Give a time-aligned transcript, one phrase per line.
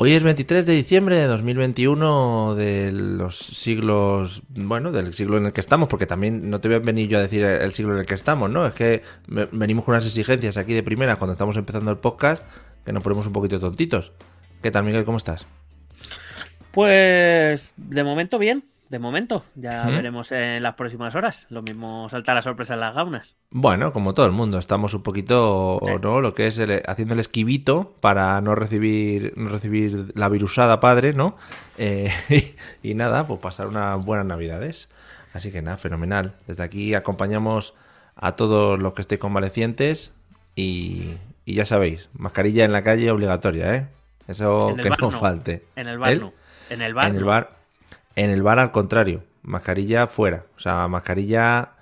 [0.00, 5.52] Hoy es 23 de diciembre de 2021 de los siglos, bueno, del siglo en el
[5.52, 7.98] que estamos, porque también no te voy a venir yo a decir el siglo en
[7.98, 8.64] el que estamos, ¿no?
[8.64, 12.44] Es que venimos con unas exigencias aquí de primera cuando estamos empezando el podcast
[12.84, 14.12] que nos ponemos un poquito tontitos.
[14.62, 15.04] ¿Qué tal, Miguel?
[15.04, 15.48] ¿Cómo estás?
[16.70, 19.44] Pues de momento bien, de momento.
[19.54, 21.46] Ya veremos en las próximas horas.
[21.50, 23.34] Lo mismo salta la sorpresa en las gaunas.
[23.50, 26.20] Bueno, como todo el mundo, estamos un poquito, ¿no?
[26.20, 31.36] Lo que es haciendo el esquivito para no recibir, no recibir la virusada padre, ¿no?
[31.76, 32.10] Eh,
[32.82, 34.88] y, nada, pues pasar unas buenas navidades.
[35.34, 36.34] Así que nada, fenomenal.
[36.46, 37.74] Desde aquí acompañamos
[38.16, 40.12] a todos los que estén convalecientes
[40.56, 43.88] y, y ya sabéis, mascarilla en la calle obligatoria, ¿eh?
[44.28, 45.64] Eso que no, falte.
[45.74, 46.32] En el bar
[46.68, 47.08] En el bar.
[47.08, 47.57] En el bar.
[48.18, 49.22] En el bar al contrario.
[49.42, 50.46] Mascarilla fuera.
[50.56, 51.74] O sea, mascarilla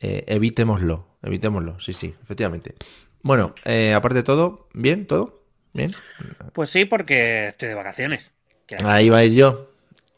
[0.00, 1.06] eh, evitémoslo.
[1.22, 1.78] Evitémoslo.
[1.80, 2.74] Sí, sí, efectivamente.
[3.22, 5.06] Bueno, eh, aparte de todo, ¿bien?
[5.06, 5.44] ¿Todo?
[5.74, 5.92] ¿Bien?
[6.54, 8.32] Pues sí, porque estoy de vacaciones.
[8.82, 9.70] Ahí va a ir yo.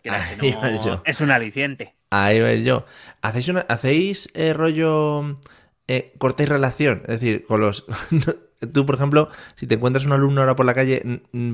[0.05, 1.03] Ahí va a ir yo.
[1.05, 1.97] Es un aliciente.
[2.11, 2.87] Ahí va a ir yo.
[3.21, 5.41] ¿Hacéis, una, ¿hacéis eh, rollo
[5.89, 7.01] eh, cortéis relación?
[7.03, 7.85] Es decir, con los...
[8.73, 11.03] Tú, por ejemplo, si te encuentras un alumno ahora por la calle,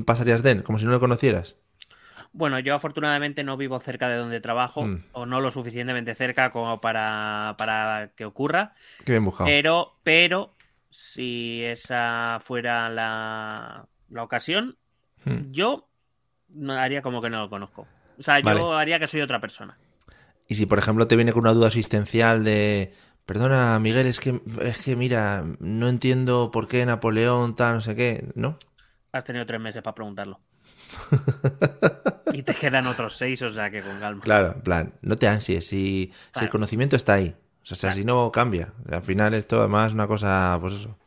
[0.05, 1.55] ¿pasarías de él como si no lo conocieras?
[2.33, 5.03] Bueno, yo afortunadamente no vivo cerca de donde trabajo mm.
[5.11, 8.73] o no lo suficientemente cerca como para, para que ocurra.
[9.05, 9.47] Qué bien buscado.
[9.47, 10.53] Pero, pero
[10.89, 14.77] si esa fuera la, la ocasión,
[15.25, 15.51] mm.
[15.51, 15.89] yo
[16.69, 17.87] haría como que no lo conozco.
[18.17, 19.77] O sea, yo haría que soy otra persona.
[20.47, 22.93] Y si, por ejemplo, te viene con una duda asistencial de,
[23.25, 27.95] Perdona, Miguel, es que, es que mira, no entiendo por qué Napoleón, tal, no sé
[27.95, 28.57] qué, ¿no?
[29.11, 30.39] Has tenido tres meses para preguntarlo.
[32.33, 34.21] Y te quedan otros seis, o sea que con calma.
[34.21, 37.35] Claro, en plan, no te ansies, si, el conocimiento está ahí.
[37.69, 38.73] O sea, si no cambia.
[38.91, 40.97] Al final esto además es una cosa, pues eso.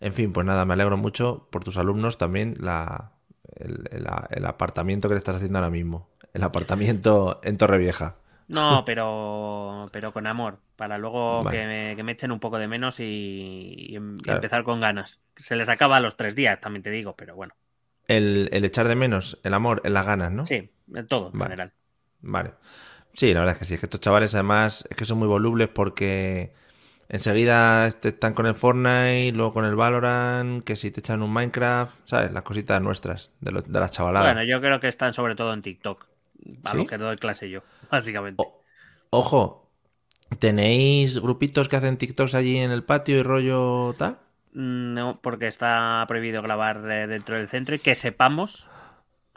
[0.00, 3.12] En fin, pues nada, me alegro mucho por tus alumnos también la,
[3.56, 6.08] el, apartamento que le estás haciendo ahora mismo.
[6.32, 8.16] El apartamento en Torrevieja.
[8.46, 13.94] No, pero, pero con amor, para luego que, me, echen un poco de menos y,
[13.94, 15.20] em, empezar con ganas.
[15.36, 17.54] Se les acaba a los tres días, también te digo, pero bueno.
[18.08, 20.46] El, echar de menos, el amor, en las ganas, ¿no?
[20.46, 21.72] Sí, en todo, en general.
[22.20, 22.52] Vale.
[23.12, 25.28] Sí, la verdad es que sí, es que estos chavales además es que son muy
[25.28, 26.52] volubles porque
[27.08, 31.94] enseguida están con el Fortnite, luego con el Valorant, que si te echan un Minecraft,
[32.04, 32.32] ¿sabes?
[32.32, 34.34] Las cositas nuestras, de, de las chavaladas.
[34.34, 36.06] Bueno, yo creo que están sobre todo en TikTok,
[36.64, 38.44] a lo que doy clase yo básicamente.
[39.10, 39.70] ojo,
[40.38, 44.18] ¿tenéis grupitos que hacen TikToks allí en el patio y rollo tal?
[44.52, 48.68] No, porque está prohibido grabar eh, dentro del centro y que sepamos,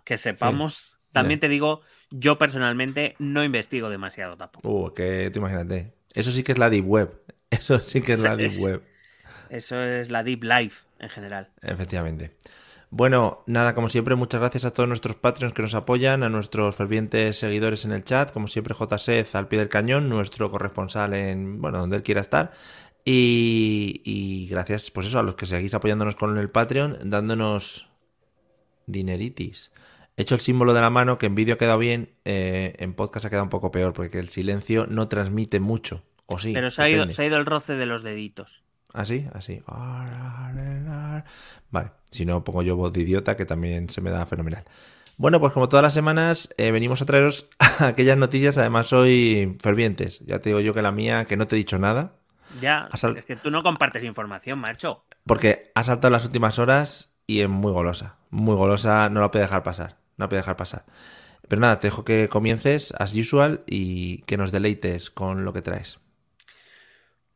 [0.04, 4.70] que sepamos, también te digo, yo personalmente no investigo demasiado tampoco.
[4.70, 5.94] Uh, que tú imagínate.
[6.14, 7.22] Eso sí que es la Deep Web.
[7.50, 8.84] Eso sí que es la Deep Web.
[9.50, 11.50] Eso es la Deep Life en general.
[11.62, 12.32] Efectivamente.
[12.94, 16.76] Bueno, nada, como siempre, muchas gracias a todos nuestros Patreons que nos apoyan, a nuestros
[16.76, 21.62] fervientes seguidores en el chat, como siempre, JSEZ al pie del cañón, nuestro corresponsal en,
[21.62, 22.52] bueno, donde él quiera estar.
[23.04, 27.90] Y, gracias, pues eso, a los que seguís apoyándonos con el Patreon, dándonos
[28.86, 29.72] dineritis.
[30.18, 32.94] He hecho el símbolo de la mano, que en vídeo ha quedado bien, eh, en
[32.94, 36.54] podcast ha quedado un poco peor, porque el silencio no transmite mucho, o sí.
[36.54, 38.64] Pero se ha, ido, se ha ido el roce de los deditos.
[38.94, 39.62] Así, así.
[41.72, 44.66] Vale, si no pongo yo voz de idiota, que también se me da fenomenal.
[45.18, 50.20] Bueno, pues como todas las semanas, eh, venimos a traeros aquellas noticias, además hoy fervientes.
[50.26, 52.16] Ya te digo yo que la mía, que no te he dicho nada.
[52.60, 55.06] Ya, es que tú no compartes información, macho.
[55.26, 58.18] Porque ha saltado las últimas horas y es muy golosa.
[58.30, 59.98] Muy golosa, no la puede dejar pasar.
[60.18, 60.86] No la puede dejar pasar.
[61.48, 65.62] Pero nada, te dejo que comiences, as usual, y que nos deleites con lo que
[65.62, 66.00] traes.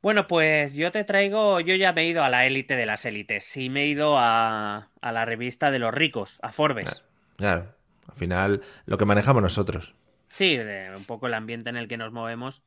[0.01, 3.05] Bueno, pues yo te traigo, yo ya me he ido a la élite de las
[3.05, 7.03] élites y me he ido a, la revista de los ricos, a Forbes.
[7.37, 7.73] Claro,
[8.07, 9.95] al final lo que manejamos nosotros.
[10.29, 12.63] Sí, de un poco el ambiente en el que nos movemos.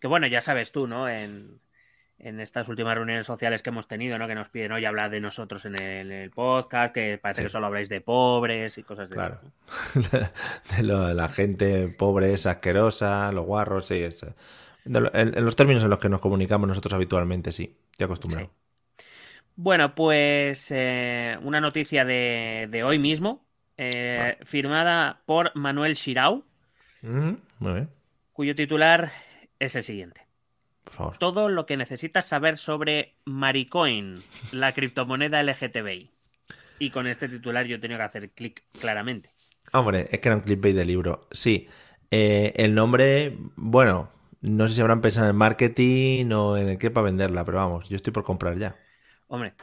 [0.00, 1.06] Que bueno, ya sabes tú, ¿no?
[1.06, 1.60] En,
[2.22, 4.26] en estas últimas reuniones sociales que hemos tenido, ¿no?
[4.26, 7.88] Que nos piden, oye, hablar de nosotros en el, podcast, que parece que solo habláis
[7.88, 9.40] de pobres y cosas de claro.
[9.96, 10.10] eso.
[10.76, 14.02] de, lo, la gente pobre es asquerosa, los guarros, sí.
[14.02, 14.24] Es,
[14.84, 17.76] en, los términos en los que nos comunicamos nosotros habitualmente, sí.
[17.92, 18.50] Estoy acostumbrado.
[19.56, 23.46] Bueno, pues eh, una noticia de, hoy mismo,
[23.76, 26.44] eh, firmada por Manuel Shirau,
[27.02, 27.32] mm,
[28.32, 29.10] cuyo titular
[29.58, 30.29] es el siguiente.
[31.18, 34.16] Todo lo que necesitas saber sobre Maricoin,
[34.52, 36.10] la criptomoneda LGTBI.
[36.78, 39.30] Y con este titular yo he tenido que hacer clic claramente.
[39.72, 41.28] Hombre, es que era un clickbait de libro.
[41.30, 41.68] Sí.
[42.10, 44.10] Eh, el nombre, bueno,
[44.40, 47.58] no sé si habrán pensado en el marketing o en el qué para venderla, pero
[47.58, 48.76] vamos, yo estoy por comprar ya.
[49.28, 49.54] Hombre,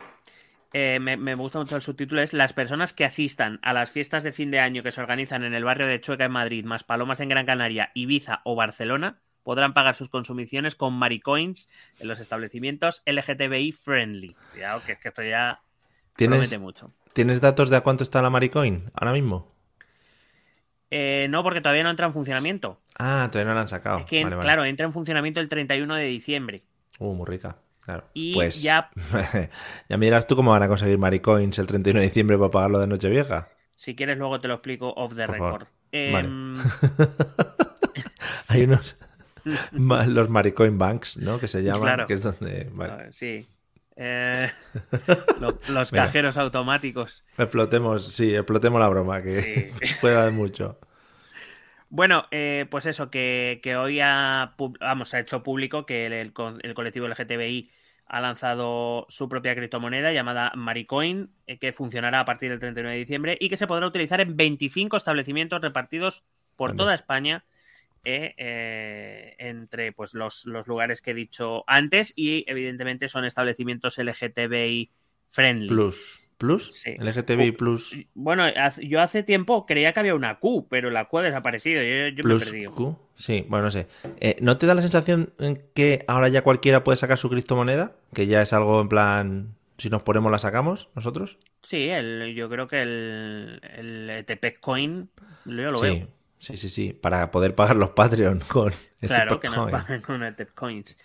[0.71, 4.23] eh, me, me, gusta mucho el subtítulo, es las personas que asistan a las fiestas
[4.23, 6.83] de fin de año que se organizan en el barrio de Chueca en Madrid, más
[6.83, 12.19] Palomas en Gran Canaria, Ibiza o Barcelona, podrán pagar sus consumiciones con Maricoins en los
[12.19, 14.35] establecimientos LGTBI friendly.
[14.51, 15.61] Cuidado, que es que esto ya
[16.17, 16.91] promete mucho.
[17.13, 19.49] ¿Tienes datos de a cuánto está la Maricoin ahora mismo?
[20.91, 22.81] Eh, no, porque todavía no entra en funcionamiento.
[22.99, 23.99] Ah, todavía no la han sacado.
[23.99, 26.63] Es que, claro, entra en funcionamiento el 31 de diciembre.
[26.99, 27.55] Uh, muy rica.
[27.79, 28.03] Claro.
[28.13, 28.89] Y pues ya.
[29.89, 32.88] ya miras tú cómo van a conseguir Maricoins el 31 de diciembre para pagarlo de
[32.88, 33.47] Nochevieja.
[33.77, 35.67] Si quieres, luego te lo explico off the record.
[35.94, 36.57] Em,
[38.49, 38.97] Hay unos.
[40.07, 41.39] los Maricoin Banks, ¿no?
[41.39, 42.69] Que se llaman, que es donde...
[43.11, 43.47] Sí.
[43.99, 44.51] Eh,
[45.69, 47.23] los, cajeros automáticos.
[47.38, 49.71] Explotemos, sí, explotemos la broma, que
[50.01, 50.79] puede dar mucho.
[51.89, 57.71] Bueno, eh, pues eso, que, hoy ha, vamos, ha hecho público que el, colectivo LGTBI
[58.05, 62.97] ha lanzado su propia criptomoneda llamada Maricoin, eh, que funcionará a partir del 31 de
[62.97, 66.23] diciembre y que se podrá utilizar en 25 establecimientos repartidos
[66.55, 67.45] por toda España
[68.03, 74.91] eh, eh, entre pues, los, lugares que he dicho antes y evidentemente son establecimientos LGTBI
[75.29, 75.67] friendly.
[75.67, 76.21] Plus.
[76.38, 76.71] ¿Plus?
[76.73, 76.95] Sí.
[76.99, 77.99] LGTBI Plus.
[78.13, 78.45] Bueno,
[78.83, 81.81] yo hace tiempo creía que había una Q, pero la Q ha desaparecido.
[81.81, 82.75] Yo, me he perdido.
[82.75, 82.97] Q.
[83.15, 83.88] Sí, bueno, no sé.
[84.19, 87.94] Eh, ¿No te da la sensación en que ahora ya cualquiera puede sacar su criptomoneda?
[88.13, 89.55] Que ya es algo en plan.
[89.79, 91.39] Si nos ponemos, la sacamos nosotros.
[91.63, 95.09] Sí, el, yo creo que el, el ETP Coin,
[95.45, 96.07] yo lo veo.
[96.39, 100.54] Sí, sí, sí, para poder pagar los Patreon con Claro, que nos paguen con Etep
[100.54, 100.98] Coins.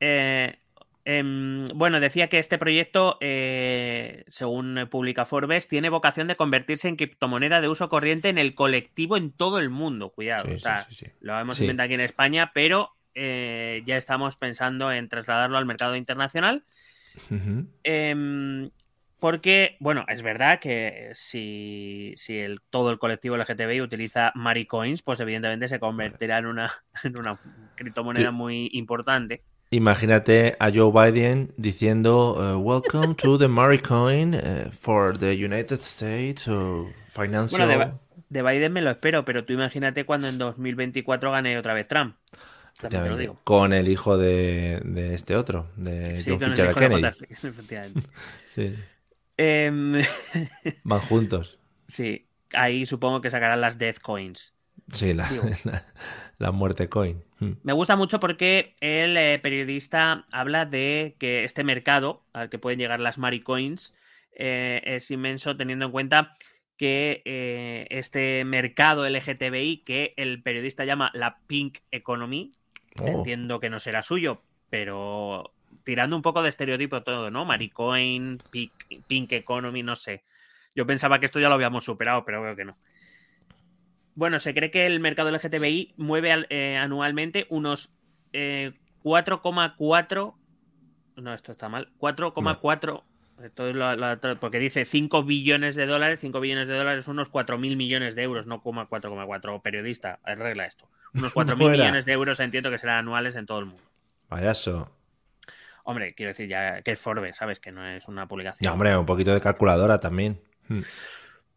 [0.00, 0.58] Eh,
[1.04, 6.96] em, bueno, decía que este proyecto, eh, según publica Forbes, tiene vocación de convertirse en
[6.96, 10.10] criptomoneda de uso corriente en el colectivo en todo el mundo.
[10.10, 10.86] Cuidado, o sea,
[11.20, 15.96] lo hemos inventado aquí en España, pero eh, ya estamos pensando en trasladarlo al mercado
[15.96, 16.64] internacional.
[19.20, 25.18] Porque, bueno, es verdad que si, si el, todo el colectivo LGTBI utiliza Maricoins, pues
[25.20, 26.70] evidentemente se convertirá en una,
[27.04, 27.38] en una
[27.74, 29.42] criptomoneda muy importante.
[29.70, 36.48] Imagínate a Joe Biden diciendo uh, Welcome to the Maricoin uh, for the United States
[36.48, 37.66] o financial.
[37.66, 38.00] Bueno,
[38.30, 42.14] de, Biden me lo espero, pero tú imagínate cuando en 2024 gane otra vez Trump.
[43.44, 46.74] Con el hijo de, de, este otro, de John F.
[46.74, 47.08] Kennedy.
[48.48, 48.74] sí.
[49.38, 49.94] Em,
[50.84, 51.58] Van juntos.
[51.86, 54.52] Sí, ahí supongo que sacarán las Death Coins.
[54.92, 55.14] Sí,
[56.38, 57.22] la, muerte coin.
[57.40, 57.52] Hmm.
[57.62, 62.78] Me gusta mucho porque el eh, periodista habla de que este mercado al que pueden
[62.78, 63.94] llegar las Maricoins
[64.32, 66.36] eh, es inmenso teniendo en cuenta
[66.76, 72.50] que eh, este mercado LGTBI que el periodista llama la Pink Economy,
[73.00, 73.08] oh.
[73.08, 75.52] entiendo que no será suyo, pero
[75.84, 77.44] tirando un poco de estereotipo todo, ¿no?
[77.44, 78.72] Maricoin, pink,
[79.06, 80.24] pink Economy, no sé.
[80.74, 82.76] Yo pensaba que esto ya lo habíamos superado, pero veo que no.
[84.14, 87.90] Bueno, se cree que el mercado LGTBI mueve eh, anualmente unos
[88.32, 90.34] 4,4.
[90.34, 91.92] Eh, no, esto está mal.
[91.98, 93.02] 4,4.
[93.44, 96.20] Esto es porque dice 5 billones de dólares.
[96.20, 99.62] 5 billones de dólares, unos 4.000 millones de euros, no 4,4.
[99.62, 100.88] Periodista, arregla esto.
[101.14, 103.82] Unos 4.000 millones de euros entiendo que serán anuales en todo el mundo.
[104.28, 104.90] Payaso.
[105.88, 107.60] Hombre, quiero decir ya que es Forbes, ¿sabes?
[107.60, 108.68] Que no es una publicación.
[108.68, 110.38] No, hombre, un poquito de calculadora también.
[110.68, 110.80] Hmm.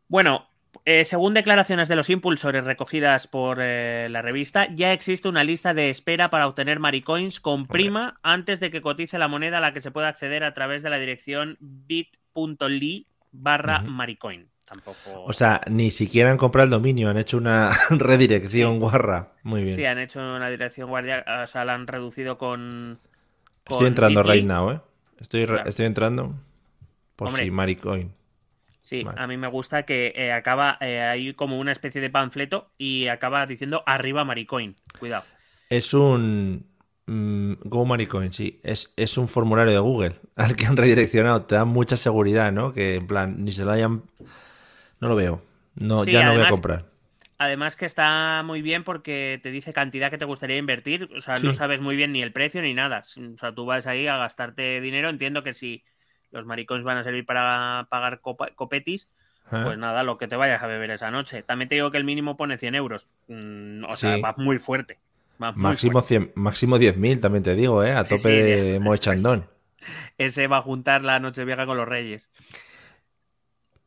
[0.08, 0.48] Bueno,
[0.86, 5.74] eh, según declaraciones de los impulsores recogidas por eh, la revista, ya existe una lista
[5.74, 9.74] de espera para obtener Maricoins con prima antes de que cotice la moneda a la
[9.74, 14.48] que se pueda acceder a través de la dirección bit.ly barra Maricoin.
[14.64, 15.26] Tampoco...
[15.26, 19.34] O sea, ni siquiera han comprado el dominio, han hecho una redirección guarra.
[19.44, 19.76] Muy bien.
[19.76, 22.98] Sí, han hecho una dirección guardia, o sea, la han reducido con
[23.70, 24.82] Estoy entrando right now, ¿eh?
[25.20, 26.32] Estoy, estoy entrando
[27.16, 28.14] por si Maricoin.
[28.82, 32.72] Sí, a mí me gusta que eh, acaba, eh, hay como una especie de panfleto
[32.78, 34.76] y acaba diciendo arriba Maricoin.
[35.00, 35.26] Cuidado.
[35.70, 36.66] Es un...
[37.08, 38.60] mm, Go Maricoin, sí.
[38.64, 41.44] Es, es un formulario de Google al que han redireccionado.
[41.46, 42.74] Te da mucha seguridad, ¿no?
[42.74, 44.04] Que en plan, ni se lo hayan.
[45.02, 45.44] No lo veo.
[45.76, 46.91] No, Sí, ya no voy a comprar.
[47.42, 51.38] Además que está muy bien porque te dice cantidad que te gustaría invertir, o sea,
[51.38, 53.04] no sabes muy bien ni el precio ni nada.
[53.34, 55.10] O sea, tú vas ahí a gastarte dinero.
[55.10, 55.84] Entiendo que si
[56.30, 59.10] los maricones van a servir para pagar copetis,
[59.52, 59.60] ¿Eh?
[59.64, 61.42] pues nada, lo que te vayas a beber esa noche.
[61.42, 63.08] También te digo que el mínimo pone 100 euros.
[63.28, 65.00] Mm, o sea, va muy fuerte.
[65.42, 66.10] Va muy máximo, fuerte.
[66.10, 67.94] 100, máximo 10.000, también te digo, ¿eh?
[67.94, 69.48] A Sí, tope de Moe Chandon.
[70.20, 72.30] Ese va a juntar la noche vieja con los reyes.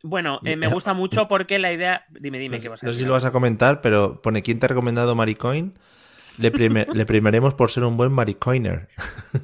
[0.06, 2.04] Bueno, eh, me gusta mucho porque la idea.
[2.10, 4.58] Dime, dime, ¿qué vas a no sé si lo vas a comentar, pero pone ¿quién
[4.60, 5.72] te ha recomendado Maricoin?
[6.36, 7.06] Le, prime- le
[7.54, 8.88] por ser un buen Maricoiner.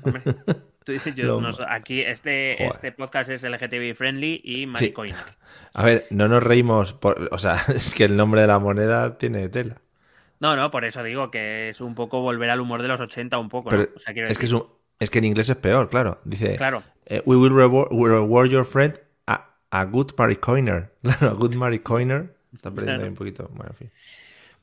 [0.04, 0.22] Hombre,
[0.84, 2.72] tú dices, yo Lo- no aquí este, Joder.
[2.72, 5.14] este podcast es LGTBI friendly y maricoin.
[5.72, 9.16] A ver, no nos reímos, por, o sea, es que el nombre de la moneda
[9.16, 9.80] tiene tela.
[10.40, 13.38] No, no, por eso digo que es un poco volver al humor de los 80
[13.38, 13.88] un poco, Pero ¿no?
[13.96, 14.66] O sea, quiero es que, es, un-
[14.98, 16.20] es que en inglés es peor, claro.
[16.24, 16.82] Dice, claro.
[17.06, 19.00] eh, we will reward, we reward your friend
[19.70, 20.92] a, good Maricoiner.
[21.02, 22.34] Claro, a good Maricoiner.
[22.54, 23.02] Está perdiendo Claro.
[23.04, 23.48] ahí un poquito.
[23.52, 23.90] Bueno, en fin.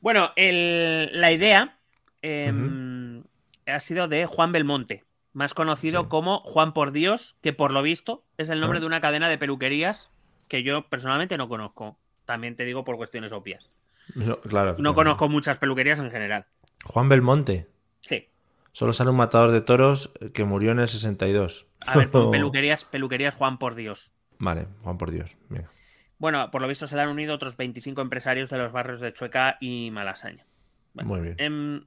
[0.00, 1.76] Bueno, el- la idea
[2.22, 3.22] em,
[3.66, 6.08] ha sido de Juan Belmonte, más conocido Sí.
[6.08, 9.38] como Juan por Dios, que por lo visto es el nombre de una cadena de
[9.38, 10.10] peluquerías
[10.48, 11.98] que yo personalmente no conozco.
[12.24, 13.70] También te digo por cuestiones obvias.
[14.14, 14.76] No, claro.
[14.78, 16.46] No conozco muchas peluquerías en general.
[16.84, 17.68] Juan Belmonte.
[18.00, 18.28] Sí.
[18.72, 21.66] Solo sale un matador de toros que murió en el 62.
[21.80, 24.12] A ver, peluquerías, peluquerías Juan por Dios.
[24.38, 25.36] Vale, Juan por Dios.
[25.48, 25.70] Venga.
[26.18, 29.12] Bueno, por lo visto se le han unido otros 25 empresarios de los barrios de
[29.12, 30.44] Chueca y Malasaña.
[30.94, 31.34] Bueno, Muy bien.
[31.38, 31.86] em,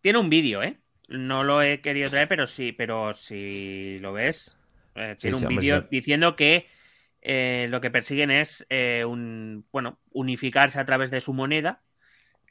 [0.00, 0.78] tiene un vídeo, ¿eh?
[1.08, 4.58] No lo he querido traer, pero sí, pero si lo ves,
[4.94, 6.66] eh, tiene sí, un vídeo diciendo que
[7.26, 11.80] eh, lo que persiguen es eh, un, bueno, unificarse a través de su moneda,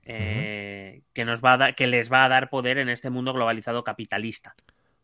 [0.04, 3.84] eh, que nos va a que les va a dar poder en este mundo globalizado
[3.84, 4.56] capitalista.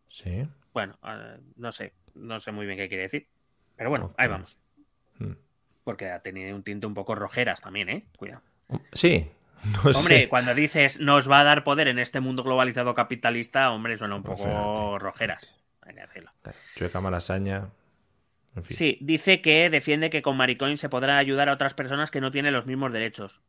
[0.07, 0.43] Sí.
[0.73, 0.97] Bueno,
[1.55, 3.27] no sé, no sé muy bien qué quiere decir,
[3.79, 4.59] pero bueno, ahí vamos.
[5.17, 5.31] Mm.
[5.83, 8.05] Porque ha tenido un tinte un poco rojeras también, ¿eh?
[8.17, 8.43] Cuidado.
[8.93, 9.27] Sí.
[9.61, 10.29] No Hombre, sé.
[10.29, 14.23] cuando dices nos va a dar poder en este mundo globalizado capitalista, hombre, suena un
[14.23, 14.99] poco fíjate.
[14.99, 15.53] rojeras.
[15.81, 16.31] Hay que decirlo.
[16.77, 17.67] Chueca malasaña.
[18.55, 18.77] En fin.
[18.77, 22.31] Sí, dice que defiende que con Maricoin se podrá ayudar a otras personas que no
[22.31, 23.41] tienen los mismos derechos.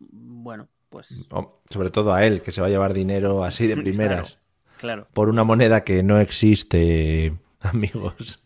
[0.00, 3.76] Bueno, pues Oh, sobre todo a él, que se va a llevar dinero así de
[3.80, 4.40] primeras.
[4.80, 8.42] claro, Por una moneda que no existe, amigos.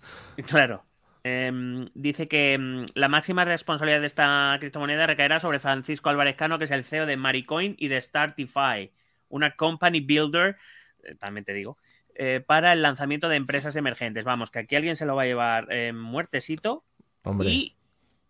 [0.46, 0.84] claro.
[1.28, 6.56] Em, dice que em, la máxima responsabilidad de esta criptomoneda recaerá sobre Francisco Álvarez Cano,
[6.56, 8.92] que es el CEO de Maricoin y de Startify,
[9.28, 10.56] una company builder,
[11.02, 11.78] eh, también te digo,
[12.14, 14.24] eh, para el lanzamiento de empresas emergentes.
[14.24, 16.84] Vamos, que aquí alguien se lo va a llevar eh, muertecito
[17.24, 17.48] Hombre.
[17.48, 17.76] y,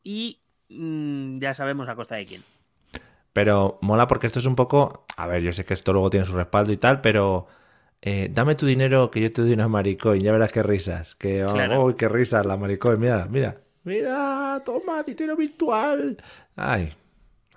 [0.02, 2.44] y mm, ya sabemos a costa de quién.
[3.34, 5.04] Pero mola porque esto es un poco.
[5.18, 7.46] A ver, yo sé que esto luego tiene su respaldo y tal, pero.
[8.08, 10.22] Eh, dame tu dinero que yo te doy una maricoin.
[10.22, 11.14] Ya verás qué risas.
[11.16, 11.84] Que, oh, Claro.
[11.84, 13.00] uy, qué risas la maricoin.
[13.00, 13.60] Mira, mira.
[13.84, 16.16] Mira, toma, dinero virtual.
[16.56, 16.94] Ay.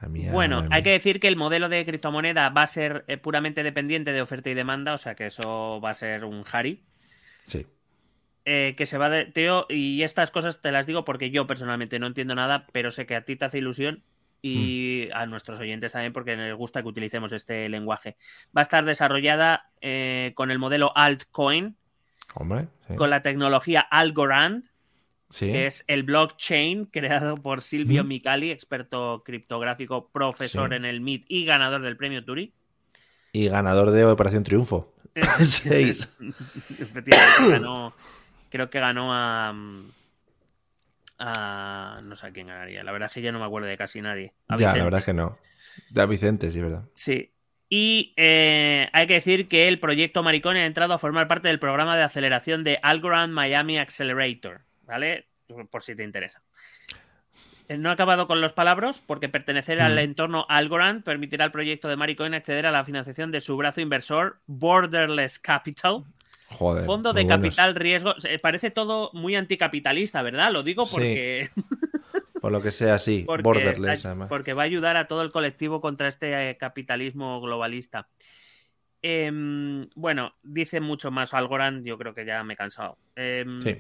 [0.02, 0.84] a mí, ay, Bueno, ay, hay ay.
[0.84, 4.50] que decir que el modelo de criptomoneda va a ser eh, puramente dependiente de oferta
[4.50, 6.84] y demanda, o sea que eso va a ser un Harry.
[7.46, 7.66] Sí.
[8.46, 9.26] eh, que se va de.
[9.26, 13.06] Teo, y estas cosas te las digo porque yo personalmente no entiendo nada, pero sé
[13.06, 14.04] que a ti te hace ilusión
[14.42, 18.16] y a nuestros oyentes también porque les gusta que utilicemos este lenguaje.
[18.56, 21.76] Va a estar desarrollada eh, con el modelo altcoin,
[22.36, 22.68] Hombre.
[22.88, 22.96] Sí.
[22.96, 24.66] con la tecnología Algorand,
[25.32, 25.52] Sí.
[25.52, 28.08] que es el blockchain creado por Silvio Ujú.
[28.08, 30.76] Micali, experto criptográfico, profesor Sí.
[30.76, 32.52] en el MIT y ganador del premio Turi.
[33.32, 34.96] Y ganador de Operación Triunfo.
[35.44, 36.16] Seis.
[36.80, 37.94] Efectivamente, ganó,
[38.50, 39.54] creo que ganó a,
[41.20, 42.84] a- No sé a quién ganaría.
[42.84, 44.34] La verdad es que ya no me acuerdo de casi nadie.
[44.48, 45.38] A Ya, la verdad es que no.
[45.92, 46.84] Ya Vicente, sí, es verdad.
[46.96, 47.32] Sí.
[47.70, 51.60] Y eh, hay que decir que el proyecto Maricón ha entrado a formar parte del
[51.60, 54.62] programa de aceleración de Algorand Miami Accelerator.
[54.84, 55.28] ¿Vale?
[55.70, 56.42] Por si te interesa.
[57.68, 61.88] Eh, No he acabado con los palabras porque pertenecer al entorno Algorand permitirá al proyecto
[61.88, 66.04] de Maricoin acceder a la financiación de su brazo inversor Borderless Capital,
[66.52, 66.86] Joder.
[66.86, 67.40] fondo de buenos.
[67.56, 68.14] capital riesgo.
[68.42, 70.52] Parece todo muy anticapitalista, ¿verdad?
[70.52, 71.50] Lo digo Sí, porque,
[72.42, 73.24] Por lo que sea, sí.
[73.28, 74.30] porque, Borderless, además.
[74.30, 78.08] porque va a ayudar a todo el colectivo contra este eh, capitalismo globalista.
[79.02, 82.98] Em, bueno, dice mucho más Algorand, yo creo que ya me he cansado.
[83.16, 83.78] Em, Sí.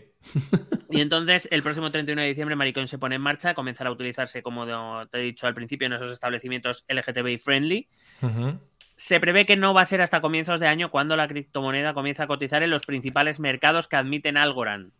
[0.92, 4.42] Y entonces, el próximo 31 de diciembre, Maricoin se pone en marcha, comenzará a utilizarse,
[4.42, 4.66] como
[5.08, 7.88] te he dicho al principio, en esos establecimientos LGTBI friendly.
[8.22, 8.60] Ujú.
[9.02, 12.24] Se prevé que no va a ser hasta comienzos de año cuando la criptomoneda comienza
[12.24, 14.92] a cotizar en los principales mercados que admiten Algorand,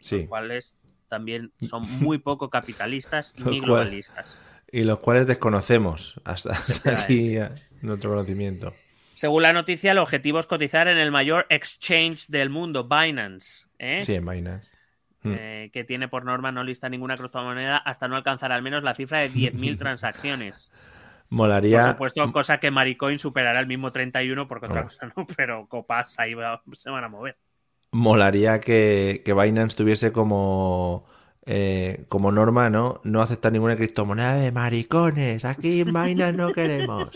[0.00, 0.20] Sí.
[0.20, 4.40] los cuales también son muy poco capitalistas ni cual- globalistas.
[4.72, 7.36] Y los cuales desconocemos hasta, hasta aquí
[7.82, 8.72] nuestro conocimiento.
[9.14, 13.66] Según la noticia, el objetivo es cotizar en el mayor exchange del mundo, Binance.
[13.78, 14.00] ¿eh?
[14.00, 14.76] Sí, en Binance.
[15.22, 15.34] Mm.
[15.38, 18.94] Eh, que tiene por norma no lista ninguna criptomoneda hasta no alcanzar al menos la
[18.94, 20.72] cifra de 10.000 transacciones.
[21.30, 21.80] Molaría.
[21.80, 26.18] Por supuesto, cosa que Maricoin superará el mismo 31, porque otra cosa no, pero copas
[26.18, 27.36] ahí va- se van a mover.
[27.92, 31.06] Molaría que, que Binance tuviese como,
[31.46, 33.00] eh, como norma, ¿no?
[33.04, 35.44] No aceptar ninguna criptomoneda de maricones.
[35.44, 37.10] Aquí en Binance no queremos.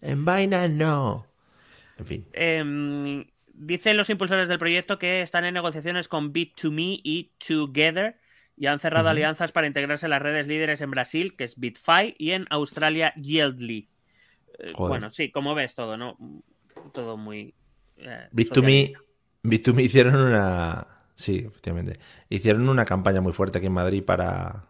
[0.00, 1.26] En Binance no.
[1.98, 2.26] En fin.
[2.32, 8.16] Em, dicen los impulsores del proyecto que están en negociaciones con Bit2Me y Together
[8.56, 12.14] y han cerrado alianzas para integrarse en las redes líderes en Brasil, que es BitFi,
[12.18, 13.88] y en Australia, Yieldly.
[14.58, 16.16] Eh, bueno, sí, como ves todo, ¿no?
[16.92, 17.54] Todo muy.
[17.96, 19.00] eh, Bit2Me, socialista.
[19.42, 20.86] Bit2Me hicieron una.
[21.14, 21.98] Sí, efectivamente.
[22.28, 24.64] Hicieron una campaña muy fuerte aquí en Madrid para,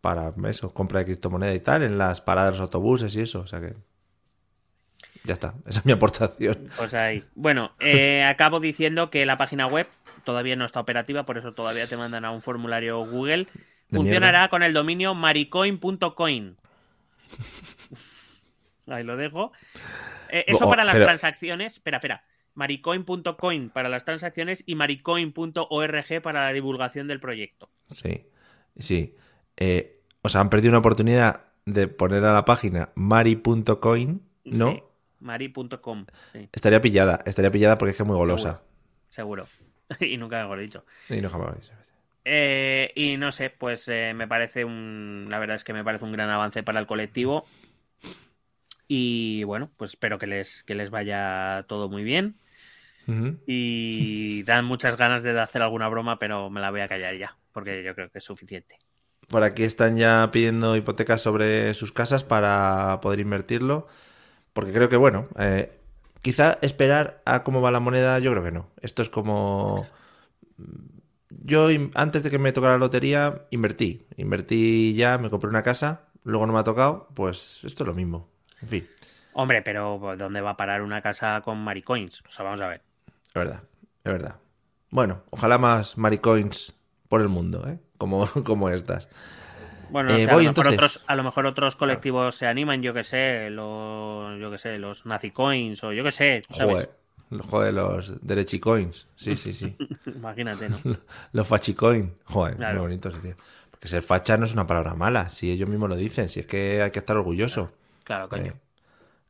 [0.00, 3.40] para eso, compra de criptomoneda y tal, en las paradas de los autobuses y eso.
[3.40, 3.74] O sea que.
[5.24, 5.54] Ya está.
[5.66, 6.68] Esa es mi aportación.
[6.76, 7.22] Pues ahí.
[7.34, 9.86] Bueno, eh, acabo diciendo que la página web
[10.24, 13.46] todavía no está operativa, por eso todavía te mandan a un formulario Google.
[13.88, 16.56] De Funcionará con el dominio maricoin.coin.
[18.86, 19.52] Ahí lo dejo.
[20.30, 21.74] Eh, eso Oh, para las pero- transacciones.
[21.74, 22.24] Espera, espera.
[22.54, 27.70] Maricoin.coin para las transacciones y maricoin.org para la divulgación del proyecto.
[27.88, 28.26] Sí,
[28.76, 29.14] sí.
[29.56, 34.70] Eh, o sea, han perdido una oportunidad de poner a la página mari.coin, ¿no?
[34.70, 34.82] Sí,
[35.20, 36.06] mari.com.
[36.32, 38.62] Sí, Estaría pillada, estaría pillada porque es que es muy golosa.
[39.08, 39.46] seguro.
[40.00, 40.84] y nunca mejor dicho.
[41.08, 41.70] Y no jamás.
[42.24, 45.26] Eh, y no sé, pues eh, me parece un.
[45.30, 47.46] La verdad es que me parece un gran avance para el colectivo.
[48.88, 52.36] Y bueno, pues espero que les, que les vaya todo muy bien.
[53.46, 57.36] Y dan muchas ganas de hacer alguna broma, pero me la voy a callar ya,
[57.52, 58.78] porque yo creo que es suficiente.
[59.28, 63.86] Por aquí están ya pidiendo hipotecas sobre sus casas para poder invertirlo.
[64.52, 65.72] Porque creo que, bueno, eh,
[66.22, 68.68] quizá esperar a cómo va la moneda, yo creo que no.
[68.80, 69.86] Esto es como.
[71.28, 74.06] Yo, antes de que me tocara la lotería, invertí.
[74.16, 77.94] Invertí ya, me compré una casa, luego no me ha tocado, pues esto es lo
[77.94, 78.28] mismo.
[78.60, 78.88] En fin,
[79.32, 82.22] Hombre, pero ¿dónde va a parar una casa con maricoins?
[82.26, 82.82] O sea, vamos a ver.
[83.28, 83.62] es verdad,
[84.04, 84.36] es verdad.
[84.90, 86.74] Bueno, ojalá más maricoins
[87.08, 87.78] por el mundo, ¿eh?
[87.96, 89.08] Como, como estas.
[89.92, 92.82] Bueno, no Eh, sé, a, lo mejor otros, a lo mejor otros colectivos se animan,
[92.82, 96.88] yo que sé, los, yo que sé, los nazicoins o yo que sé, ¿sabes?
[97.30, 99.06] Joder, joder, los derechicoins.
[99.16, 99.76] Sí, sí, sí.
[100.06, 100.78] Imagínate, ¿no?
[101.32, 102.14] Los fachicoin.
[102.24, 102.74] Joder, Claro.
[102.80, 103.36] muy bonito sería.
[103.70, 106.46] Porque ser facha no es una palabra mala, si ellos mismos lo dicen, si es
[106.46, 107.72] que hay que estar orgulloso.
[108.04, 108.52] Claro, coño.
[108.52, 108.54] Eh,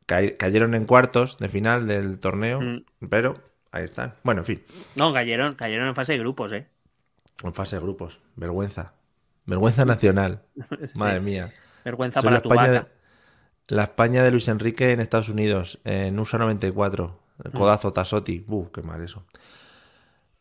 [0.05, 2.83] ca- cayeron en cuartos de final del torneo, Mm.
[3.09, 3.39] pero
[3.71, 4.15] ahí están.
[4.23, 4.63] Bueno, en fin,
[4.95, 6.67] No, cayeron, cayeron en fase de grupos, ¿eh?
[7.43, 8.19] en fase de grupos.
[8.35, 8.93] Vergüenza.
[9.45, 10.43] Vergüenza nacional.
[10.93, 11.53] Madre mía.
[11.83, 12.87] Vergüenza Soy para la tu España, vaca.
[13.67, 17.07] de, la España de Luis Enrique en Estados Unidos, en USA 94.
[17.37, 17.41] Mm.
[17.47, 18.45] El codazo Tasotti.
[18.47, 19.23] Uh, qué mal eso.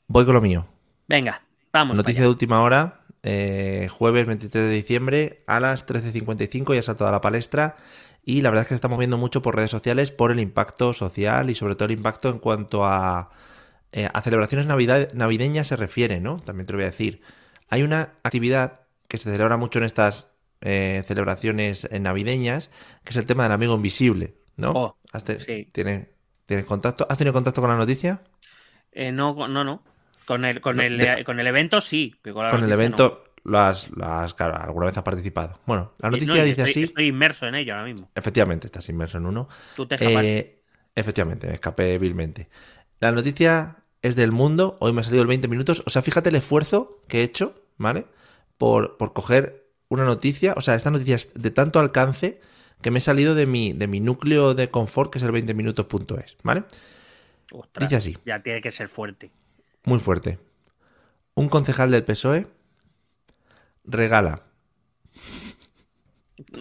[0.07, 0.67] Voy con lo mío.
[1.09, 1.97] Venga, vamos.
[1.97, 7.13] Noticia de última hora, eh, jueves 23 de diciembre a las 13.55 ya saltado a
[7.13, 7.77] la palestra
[8.25, 10.93] y la verdad es que se está moviendo mucho por redes sociales por el impacto
[10.93, 13.31] social y sobre todo el impacto en cuanto a,
[13.93, 16.37] eh, a celebraciones navidad- navideñas se refiere, ¿no?
[16.39, 17.23] También te lo voy a decir.
[17.69, 18.80] Hay una actividad
[19.11, 22.71] que se celebra mucho en estas eh, celebraciones eh, navideñas,
[23.05, 24.71] que es el tema del amigo invisible, ¿no?
[24.71, 25.69] Oh, ¿Has sí.
[25.73, 26.07] ¿tienes,
[26.47, 27.07] tienes contacto?
[27.11, 28.23] ¿Has tenido contacto con la noticia?
[28.93, 29.83] Eh, no, no, no.
[30.27, 32.15] Con el, con No, el, de- con el evento sí.
[32.23, 35.59] pero con el evento lo has, lo has- claro, alguna vez has participado.
[35.67, 36.83] Bueno, la noticia no, dice estoy, así.
[36.85, 38.09] Estoy inmerso en ello ahora mismo.
[38.15, 39.49] Efectivamente, estás inmerso en uno.
[39.75, 40.39] Tú te escapaste.
[40.39, 40.63] Eh,
[40.95, 42.49] efectivamente, me escapé vilmente.
[43.01, 44.77] La noticia es del mundo.
[44.81, 45.83] Hoy me ha salido el 20 minutos.
[45.85, 48.07] O sea, fíjate el esfuerzo que he hecho, ¿vale?
[48.61, 49.43] Por, por coger
[49.91, 50.55] una noticia.
[50.57, 52.41] O sea, esta noticia es de tanto alcance
[52.83, 56.37] que me he salido de mi, de mi núcleo de confort, que es el 20minutos.es,
[56.45, 56.65] ¿vale?
[57.53, 58.19] Ostras, dice así.
[58.25, 59.31] Ya tiene que ser fuerte.
[59.85, 60.39] Muy fuerte.
[61.35, 62.49] Un concejal del PSOE
[63.85, 64.43] regala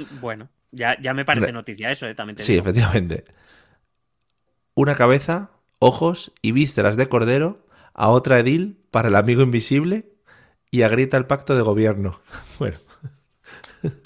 [0.09, 2.15] Bueno, ya, ya me parece Re- noticia eso, ¿eh?
[2.15, 2.61] También te Sí, digo.
[2.61, 3.25] efectivamente.
[4.75, 10.13] Una cabeza, ojos y vísceras de cordero a otra edil para el amigo invisible
[10.71, 12.21] y agrieta el pacto de gobierno.
[12.59, 12.77] Bueno.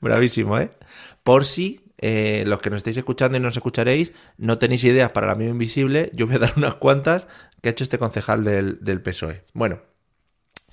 [0.00, 0.70] Bravísimo, ¿eh?
[1.22, 5.26] Por si eh, los que nos estáis escuchando y nos escucharéis no tenéis ideas para
[5.26, 7.26] el amigo invisible, yo voy a dar unas cuantas
[7.60, 9.44] que ha hecho este concejal del, del PSOE.
[9.52, 9.80] Bueno,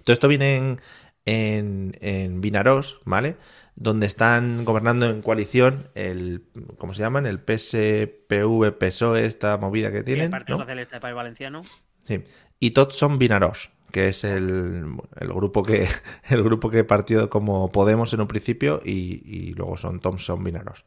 [0.03, 0.81] todo esto viene en,
[1.25, 3.35] en, en Vinarós, ¿vale?
[3.75, 6.45] Donde están gobernando en coalición el,
[6.77, 7.25] ¿cómo se llaman?
[7.25, 10.63] El PSPV, PSOE, esta movida que tienen, el Partido ¿no?
[10.63, 11.63] Socialista del País Valenciano.
[12.07, 12.23] Sí.
[12.59, 15.87] Y tots son Vinarós, que es el, el, grupo que
[16.29, 20.85] el grupo que partió como Podemos en un principio y, y luego son Thompson Vinaros.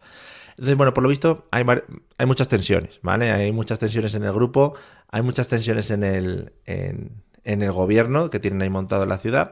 [0.50, 1.64] Entonces, bueno, por lo visto hay,
[2.16, 3.30] hay muchas tensiones, ¿vale?
[3.30, 4.74] Hay muchas tensiones en el grupo,
[5.10, 9.18] hay muchas tensiones en el, en, en el gobierno que tienen ahí montado en la
[9.18, 9.50] ciudad.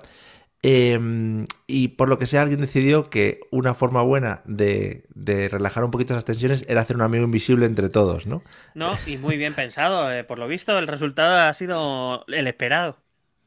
[0.62, 5.84] Em, y por lo que sea, alguien decidió que una forma buena de, de, relajar
[5.84, 8.42] un poquito esas tensiones era hacer un amigo invisible entre todos, ¿no?
[8.74, 10.12] No, y muy bien pensado.
[10.12, 12.96] Eh, por lo visto, el resultado ha sido el esperado.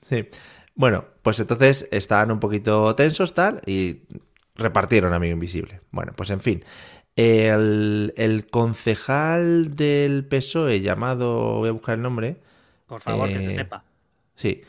[0.07, 0.29] Sí.
[0.73, 4.03] Bueno, pues entonces estaban un poquito tensos, tal, y
[4.55, 5.81] repartieron amigo invisible.
[5.91, 6.63] Bueno, pues en fin.
[7.17, 12.37] El, el concejal del PSOE llamado, voy a buscar el nombre.
[12.87, 13.83] Por favor, eh, que se sepa.
[14.35, 14.63] Sí.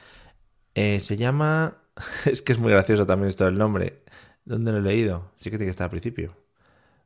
[0.74, 1.81] Eh, se llama
[2.24, 4.02] es que es muy gracioso también esto del nombre.
[4.44, 5.30] ¿Dónde lo he leído?
[5.36, 6.36] Sí que tiene que estar al principio.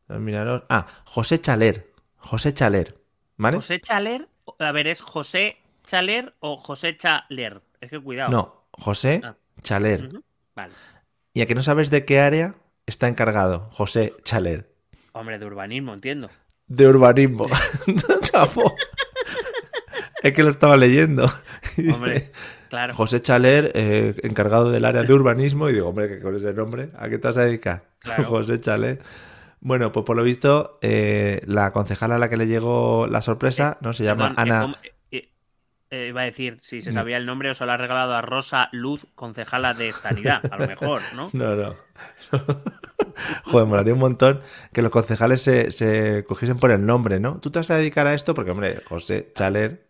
[0.08, 0.62] Miraros.
[0.68, 1.92] Ah, José Chaler.
[2.16, 2.96] José Chaler.
[3.36, 3.56] ¿Vale?
[3.56, 4.28] José Chaler.
[4.58, 7.60] A ver, ¿es José Chaler o José Chaler?
[7.80, 8.30] Es que cuidado.
[8.30, 9.34] No, José ah.
[9.62, 10.10] Chaler.
[10.54, 10.72] Vale.
[11.34, 12.54] ¿Y a que no sabes de qué área
[12.86, 14.72] está encargado José Chaler?
[15.12, 16.30] Hombre, de urbanismo, entiendo.
[16.66, 17.46] De urbanismo.
[20.22, 21.30] es que lo estaba leyendo.
[21.92, 22.32] Hombre,
[22.68, 22.94] claro.
[22.94, 26.88] José Chaler, eh, encargado del área de urbanismo, y digo, hombre, que con ese nombre,
[26.98, 27.84] ¿a qué te vas a dedicar?
[28.26, 29.00] José Chaler.
[29.60, 33.78] Bueno, pues por lo visto, eh, la concejala a la que le llegó la sorpresa,
[33.80, 33.92] ¿no?
[33.92, 34.76] Se llama Ana.
[35.90, 38.20] Eh, iba a decir, si se sabía el nombre, o se lo ha regalado a
[38.20, 41.30] Rosa Luz, concejala de Sanidad, a lo mejor, ¿no?
[41.32, 41.76] No, no.
[43.44, 44.40] Joder, molaría un montón
[44.72, 47.38] que los concejales se, se, cogiesen por el nombre, ¿no?
[47.38, 49.85] Tú te vas a dedicar a esto porque, hombre, José Chaler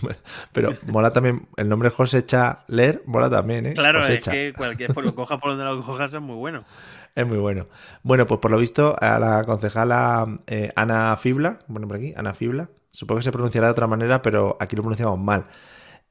[0.52, 3.74] Pero mola también, el nombre José Chaler mola también, ¿eh?
[3.74, 6.64] Claro, es que cualquier, por lo coja por donde lo cojas es muy bueno.
[7.14, 7.66] Es muy bueno.
[8.02, 12.32] Bueno, pues por lo visto, a la concejala eh, Ana Fibla, bueno, por aquí, Ana
[12.32, 15.46] Fibla, supongo que se pronunciará de otra manera, pero aquí lo pronunciamos mal.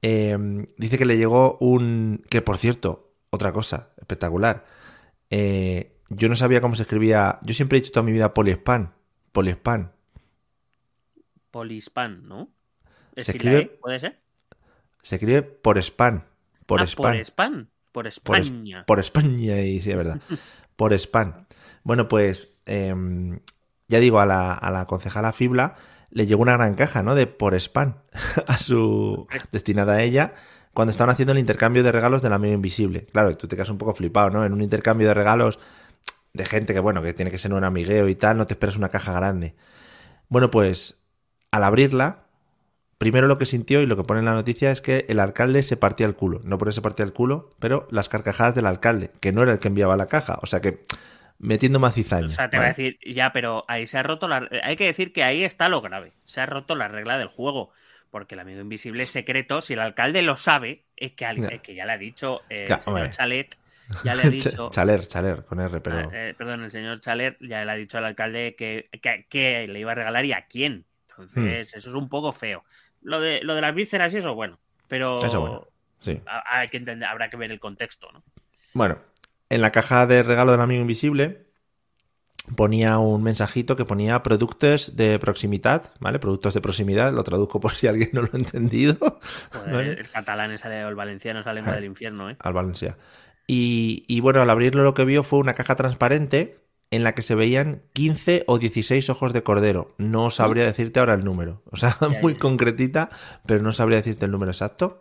[0.04, 0.38] Eh,
[0.78, 2.24] dice que le llegó un.
[2.30, 4.64] Que por cierto, otra cosa espectacular.
[5.32, 7.40] Eh, yo no sabía cómo se escribía.
[7.42, 8.94] Yo siempre he dicho toda mi vida poliespan.
[9.32, 9.92] Poliespan.
[11.52, 12.50] Polispan, ¿no?
[13.16, 14.20] Se escribe, ¿Puede ser?
[15.02, 16.24] Se escribe por spam.
[16.66, 17.14] Por ah, spam.
[17.14, 17.68] Por spam.
[17.92, 18.86] Por España.
[18.86, 20.22] Por, España, y sí, es verdad.
[20.76, 21.46] por spam.
[21.84, 23.40] Bueno, pues em,
[23.88, 25.76] ya digo, a la, a la concejala Fibla
[26.10, 27.16] le llegó una gran caja, ¿no?
[27.16, 27.96] De por spam
[28.48, 30.36] a su destinada a ella
[30.74, 33.06] cuando estaban haciendo el intercambio de regalos del amigo invisible.
[33.08, 34.46] Claro, tú te quedas un poco flipado, ¿no?
[34.46, 35.60] En un intercambio de regalos
[36.34, 38.78] de gente que, bueno, que tiene que ser un amigueo y tal, no te esperas
[38.78, 39.56] una caja grande.
[40.30, 41.04] Bueno, pues
[41.52, 42.28] al abrirla,
[43.02, 45.64] primero lo que sintió y lo que pone en la noticia es que el alcalde
[45.64, 46.40] se partía el culo.
[46.44, 49.54] No por eso se partía el culo, pero las carcajadas del alcalde, que no era
[49.54, 50.38] el que enviaba la caja.
[50.44, 50.84] O sea que
[51.40, 52.28] metiendo más cizaña.
[52.28, 54.48] O sea, te va a decir, ya, pero ahí se ha roto la...
[54.62, 56.14] Hay que decir que ahí está lo grave.
[56.26, 57.72] Se ha roto la regla del juego.
[58.12, 59.62] Porque el amigo invisible es secreto.
[59.62, 63.10] Si el alcalde lo sabe, es que, que ya le ha dicho eh, el señor
[63.10, 63.58] Chalet.
[64.04, 64.70] Ya le ha dicho.
[64.70, 66.12] Chaler, Chaler, con R, pero.
[66.14, 68.90] Eh, perdón, el señor Chaler ya le ha dicho al alcalde que,
[69.28, 70.86] que, le iba a regalar y a quién.
[71.10, 71.78] Entonces, hmm.
[71.78, 72.64] eso es un poco feo.
[73.02, 74.60] Lo de, lo de las vísceras y eso, bueno.
[74.88, 75.18] Pero
[76.02, 76.20] Sí.
[76.46, 78.24] Hay que entender, habrá que ver el contexto, ¿no?
[78.74, 78.98] Bueno,
[79.50, 81.46] en la caja de regalo del amigo invisible
[82.56, 86.18] ponía un mensajito que ponía productos de proximidad, ¿vale?
[86.18, 89.20] Productos de proximidad, lo traduzco por si alguien no lo ha entendido.
[89.68, 92.38] El catalán sale, el valenciano sale lengua del infierno, ¿eh?
[92.40, 92.98] Al valencia.
[93.46, 96.58] Y, y, bueno, al abrirlo lo que vio fue una caja transparente
[96.92, 99.96] en la que se veían 15 o 16 ojos de cordero.
[99.98, 101.64] No sabría decirte ahora el número.
[101.72, 103.10] O sea, muy concretita,
[103.46, 105.00] pero no sabría decirte el número exacto.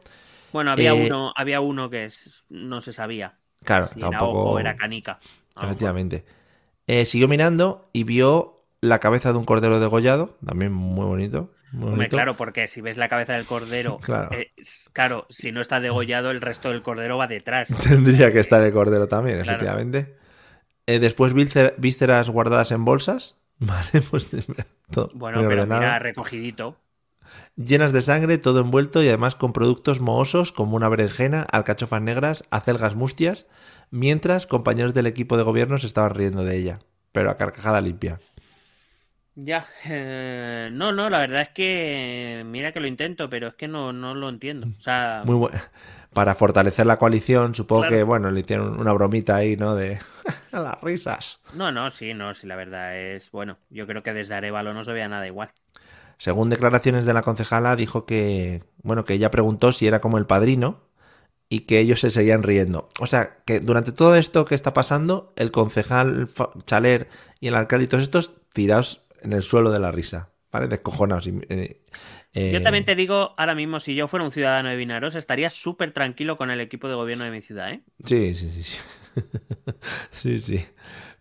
[0.53, 2.09] Bueno, había eh, uno, había uno que
[2.49, 3.39] no se sabía.
[3.65, 4.59] Claro, tampoco.
[4.59, 5.19] Era, era canica.
[5.61, 6.25] Efectivamente.
[6.87, 11.53] Eh, siguió mirando y vio la cabeza de un cordero degollado, también muy bonito.
[11.73, 14.31] Muy claro, porque si ves la cabeza del cordero, claro.
[14.33, 14.53] Eh,
[14.93, 15.27] claro.
[15.29, 17.69] si no está degollado, el resto del cordero va detrás.
[17.89, 20.20] Tendría que estar el cordero también, efectivamente.
[20.87, 23.39] Eh, después vísceras guardadas en bolsas.
[23.59, 24.35] Vale, pues
[25.15, 26.77] Bueno, pero mira, recogidito.
[27.57, 32.45] Llenas de sangre, todo envuelto y además con productos mohosos como una berenjena, alcachofas negras,
[32.51, 33.47] acelgas mustias,
[33.91, 36.79] mientras compañeros del equipo de gobierno se estaban riendo de ella,
[37.13, 38.19] pero a carcajada limpia.
[39.37, 43.69] Ya, eh, no, no, la verdad es que mira que lo intento, pero es que
[43.69, 44.69] no, no lo entiendo.
[44.79, 45.59] O sea, muy bueno
[46.13, 49.75] para fortalecer la coalición, supongo que, bueno, le hicieron una bromita ahí, ¿no?
[49.75, 49.99] De
[50.53, 51.39] las risas.
[51.55, 54.83] No, no, sí, no, sí, la verdad es, bueno, yo creo que desde Arevalo no
[54.85, 55.51] se veía nada igual.
[56.19, 60.27] Según declaraciones de la concejala, dijo que, bueno, que ella preguntó si era como el
[60.27, 60.83] padrino
[61.49, 62.89] y que ellos se seguían riendo.
[63.01, 66.29] O sea, que durante todo esto que está pasando, el concejal
[66.67, 67.09] Chaler
[67.41, 70.69] y el alcalde y todos estos tirados en el suelo de la risa, ¿vale?
[70.69, 71.27] Descojonados.
[71.27, 71.81] Y, eh,
[72.33, 75.93] Yo también te digo, ahora mismo, si yo fuera un ciudadano de Vinaros, estaría súper
[75.93, 77.83] tranquilo con el equipo de gobierno de mi ciudad, ¿eh?
[78.05, 78.63] Sí, sí, sí.
[78.63, 78.79] Sí,
[80.23, 80.39] sí.
[80.39, 80.65] sí.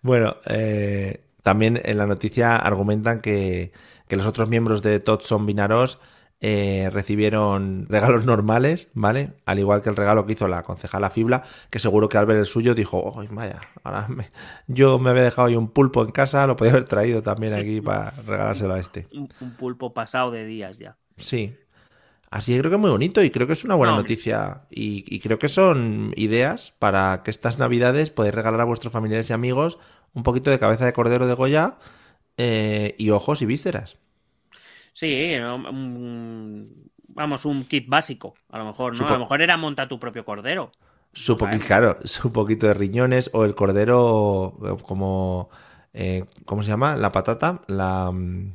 [0.02, 3.72] Bueno, eh, también en la noticia argumentan que,
[4.08, 6.00] que los otros miembros de TOT son Vinaros
[6.42, 9.34] eh, recibieron regalos normales, ¿vale?
[9.46, 12.38] Al igual que el regalo que hizo la concejala Fibla, que seguro que al ver
[12.38, 13.60] el suyo dijo, ¡ay, vaya!
[13.84, 14.08] Ahora
[14.68, 17.82] yo me había dejado ahí un pulpo en casa, lo podía haber traído también aquí
[17.82, 19.08] para regalárselo a este.
[19.12, 20.96] Un, pulpo pasado de días ya.
[21.18, 21.58] Sí.
[22.32, 24.62] Así que creo que es muy bonito y creo que es una buena noticia.
[24.70, 29.34] Y, creo que son ideas para que estas navidades podáis regalar a vuestros familiares y
[29.34, 29.80] amigos
[30.14, 31.78] un poquito de cabeza de cordero de Goya
[32.38, 33.99] eh, y ojos y vísceras.
[34.94, 35.34] Sí,
[37.08, 39.08] vamos, un kit básico, a lo mejor, ¿no?
[39.08, 40.72] A lo mejor era monta tu propio cordero.
[41.14, 45.50] Su poquito, claro, su poquito de riñones o el cordero eh, como...
[45.94, 46.96] Eh, ¿Cómo se llama?
[46.96, 47.62] La patata.
[47.68, 48.54] La, mm,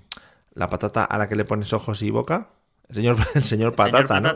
[0.55, 2.49] la patata a la que le pones ojos y boca.
[2.89, 4.35] El señor, el señor patata, ¿no?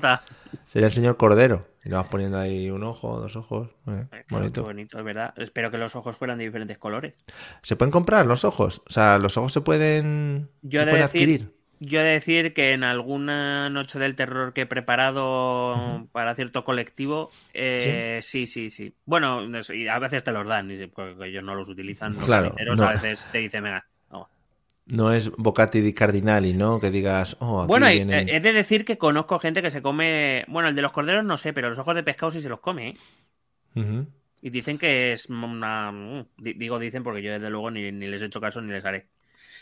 [0.67, 1.69] Sería el señor cordero.
[1.85, 3.69] Y le vas poniendo ahí un ojo, dos ojos.
[3.87, 4.63] Eh, bonito.
[4.63, 5.33] bonito, es verdad.
[5.37, 7.15] Espero que los ojos fueran de diferentes colores.
[7.63, 8.83] ¿Se pueden comprar los ojos?
[8.87, 11.58] O sea, los ojos se pueden, Yo se pueden adquirir.
[11.81, 16.65] Yo he de decir que en alguna noche del terror que he preparado para cierto
[16.65, 18.47] colectivo, eh, ¿Sí?
[18.47, 18.71] ¿Sí?
[18.71, 19.41] sí, Bueno,
[19.91, 22.15] a veces te los dan, porque ellos no los utilizan.
[22.15, 23.87] claro, A veces te dicen, venga,
[24.87, 26.81] No es Bocati di Cardinali, ¿no?
[26.81, 30.45] Que digas, oh, aquí Bueno, he de decir que conozco gente que se come.
[30.49, 32.61] Bueno, el de los corderos no sé, pero los ojos de pescado sí se los
[32.61, 32.89] come.
[33.75, 34.05] ¿eh?
[34.41, 35.93] Y dicen que es una.
[36.39, 39.09] Digo, dicen porque yo desde luego ni, ni les he hecho caso ni les haré.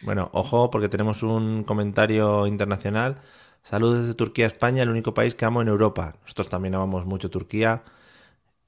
[0.03, 3.23] Bueno, ojo, porque tenemos un comentario internacional.
[3.63, 6.17] Saludos desde Turquía a España, el único país que amo en Europa.
[6.23, 7.83] Nosotros también amamos mucho Turquía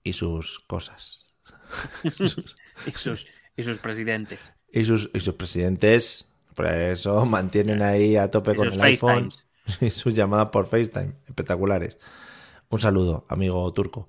[0.03, 1.29] y sus cosas.
[2.05, 4.53] y, sus, y sus presidentes.
[4.73, 9.31] Y sus, y sus presidentes, por eso mantienen ahí a tope con el iPhone
[9.81, 11.15] y sus llamadas por FaceTime.
[11.27, 11.99] Espectaculares.
[12.71, 14.09] Un saludo, amigo turco.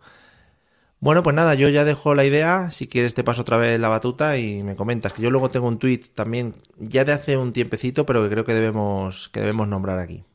[1.02, 2.72] Bueno, pues nada, yo ya dejo la idea.
[2.72, 5.14] Si quieres, te paso otra vez la batuta y me comentas.
[5.14, 8.44] Que yo luego tengo un tweet también, ya de hace un tiempecito, pero que creo
[8.44, 10.26] que debemos, que debemos nombrar aquí.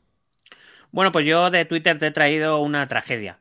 [0.91, 3.39] Bueno, pues yo de Twitter te he traído una tragedia.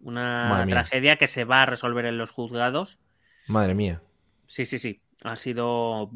[0.00, 2.98] Una tragedia que se va a resolver en los juzgados.
[3.46, 4.02] Madre mía.
[4.48, 5.00] Sí, sí, sí.
[5.22, 6.10] Ha sido.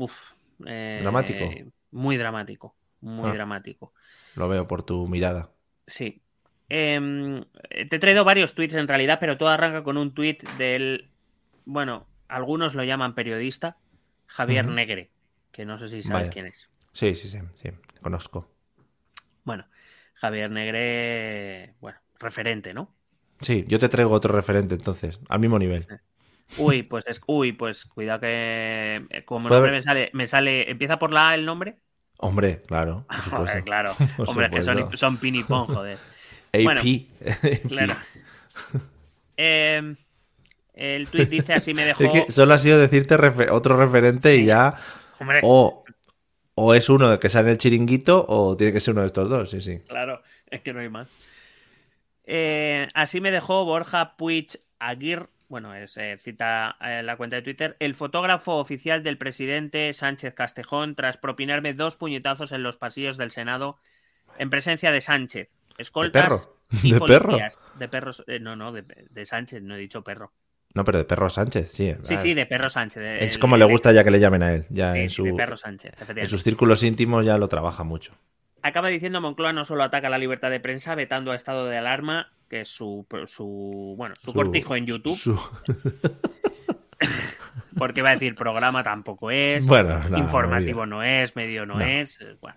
[0.67, 1.45] Eh, dramático.
[1.93, 2.75] Muy dramático.
[3.01, 3.35] Muy ah.
[3.35, 3.93] dramático.
[4.35, 5.51] Lo veo por tu mirada.
[5.87, 6.21] Sí.
[6.69, 11.09] Em, te he traído varios tweets en realidad, pero todo arranca con un tweet del,
[11.65, 13.79] bueno, algunos lo llaman periodista,
[14.27, 15.11] Javier Negre,
[15.51, 16.69] que no sé si sabes quién es.
[16.93, 17.71] Sí, sí, sí, sí,
[18.03, 18.51] conozco.
[19.45, 19.67] Bueno,
[20.15, 22.95] Javier Negre, bueno, referente, ¿no?
[23.41, 25.87] Sí, yo te traigo otro referente entonces, al mismo nivel.
[26.57, 30.99] Uy, pues es, uy, pues cuidado que eh, como nombre me sale, me sale, empieza
[30.99, 31.79] por la A el nombre.
[32.19, 33.07] Hombre, claro.
[33.65, 33.95] claro.
[34.19, 35.99] Hombre, que son, son pinipón, joder.
[36.53, 37.07] AP.
[37.69, 37.97] claro.
[39.37, 39.97] Em,
[40.75, 42.27] el tweet dice así me dejó.
[42.29, 43.17] solo ha sido decirte
[43.51, 44.77] otro referente y ya.
[45.43, 45.85] O,
[46.55, 49.29] o es uno que sale en el chiringuito o tiene que ser uno de estos
[49.29, 49.81] dos, sí, sí.
[49.87, 51.17] Claro, es que no hay más.
[52.25, 55.27] Eh, así me dejó Borja Puig Aguirre.
[55.49, 57.77] Bueno, es, eh, cita eh, la cuenta de Twitter.
[57.81, 63.31] El fotógrafo oficial del presidente Sánchez Castejón, tras propinarme dos puñetazos en los pasillos del
[63.31, 63.79] Senado
[64.39, 65.58] en presencia de Sánchez.
[65.79, 66.51] Escoltas
[66.83, 67.39] ¿De perro?
[67.79, 68.25] ¿De perros?
[68.27, 70.33] Eh, no, no, de, Sánchez, no he dicho perro.
[70.75, 71.95] No, pero de perro Sánchez, sí.
[72.03, 73.23] Sí, sí, de perro Sánchez.
[73.23, 74.67] es como le gusta ya que le llamen a él.
[74.69, 78.13] Ya en, su, de perro Sánchez, en sus círculos íntimos ya lo trabaja mucho.
[78.61, 82.33] Acaba diciendo Moncloa no solo ataca la libertad de prensa vetando a estado de alarma,
[82.49, 85.19] que es su, su bueno, su, cortijo en YouTube.
[87.79, 92.21] Porque va a decir programa tampoco es, bueno, informativo no, es, medio no, es.
[92.21, 92.57] Eh, bueno.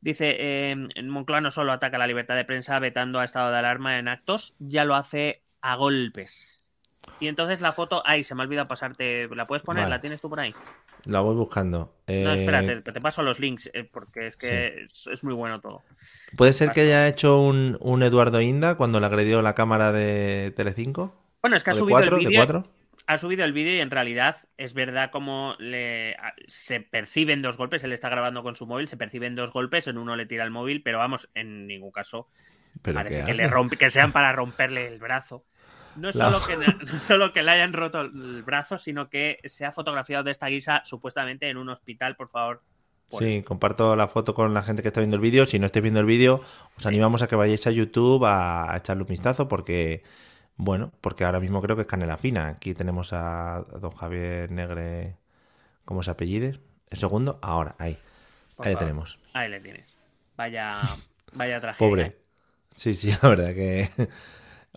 [0.00, 3.98] Dice, eh, Moncloa no solo ataca la libertad de prensa vetando a estado de alarma
[3.98, 6.58] en actos, ya lo hace a golpes.
[7.20, 9.88] Y entonces la foto, ay, se me ha olvidado pasarte, ¿la puedes poner?
[9.88, 10.54] ¿La tienes tú por ahí?
[11.04, 11.94] La voy buscando.
[12.06, 15.82] No, espérate, eh, te, paso los links, eh, porque es que es, muy bueno todo.
[16.36, 21.14] ¿Puede ser que haya hecho un, Eduardo Inda cuando le agredió la cámara de Telecinco?
[21.40, 22.64] Bueno, es que ha subido el vídeo
[23.08, 26.14] ha subido el vídeo y en realidad es verdad como le,
[26.46, 27.82] se perciben dos golpes.
[27.82, 30.50] Él está grabando con su móvil, se perciben dos golpes, en uno le tira el
[30.50, 32.28] móvil, pero vamos, en ningún caso
[32.82, 35.46] parece que, le rompe, que sean para romperle el brazo.
[35.96, 36.54] No solo, que,
[36.92, 40.48] no solo que le hayan roto el brazo, sino que se ha fotografiado de esta
[40.48, 42.62] guisa supuestamente en un hospital, por favor.
[43.10, 45.46] Sí, comparto la foto con la gente que está viendo el vídeo.
[45.46, 46.42] Si no estáis viendo el vídeo,
[46.76, 50.02] os animamos a que vayáis a YouTube a echarle un vistazo porque
[50.58, 52.48] bueno, porque ahora mismo creo que es Canela Fina.
[52.48, 55.16] Aquí tenemos a don Javier Negre,
[55.84, 56.60] ¿cómo se apellide?
[56.90, 57.96] El segundo, ahora, ahí.
[58.58, 59.18] ahí le tenemos.
[59.32, 59.96] Ahí le tienes.
[60.36, 60.80] Vaya,
[61.32, 61.88] Vaya tragedia.
[61.88, 62.16] Pobre.
[62.76, 63.88] Sí, sí, la verdad que.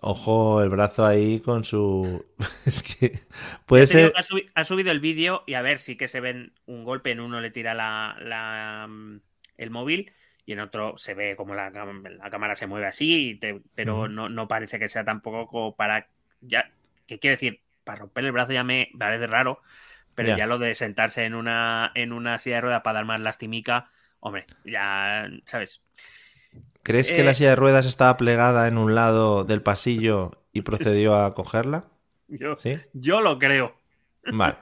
[0.04, 2.24] Ojo, el brazo ahí con su.
[2.66, 3.20] es que.
[3.66, 4.12] Puede ser.
[4.12, 6.84] que Ha, subi- ha subido el vídeo y a ver, sí que se ven un
[6.84, 7.10] golpe.
[7.12, 9.20] En uno le tira la, la, mm,
[9.58, 10.12] el móvil
[10.46, 14.28] y en otro se ve como la, la cámara se mueve así, te- pero no,
[14.28, 16.08] no parece que sea tampoco como para.
[16.40, 16.70] ya
[17.06, 17.60] ¿Qué quiero decir?
[17.84, 19.60] Para romper el brazo ya me parece raro,
[20.14, 20.30] pero Ya.
[20.30, 23.90] ya, lo de sentarse en una, en una silla de ruedas para dar más lastimica,
[24.20, 25.82] hombre, ya, ¿sabes?
[26.82, 30.62] ¿Crees que Eh, la silla de ruedas estaba plegada en un lado del pasillo y
[30.62, 31.88] procedió a cogerla?
[32.28, 32.82] Yo, ¿Sí?
[32.92, 33.74] yo lo creo.
[34.30, 34.58] Vale.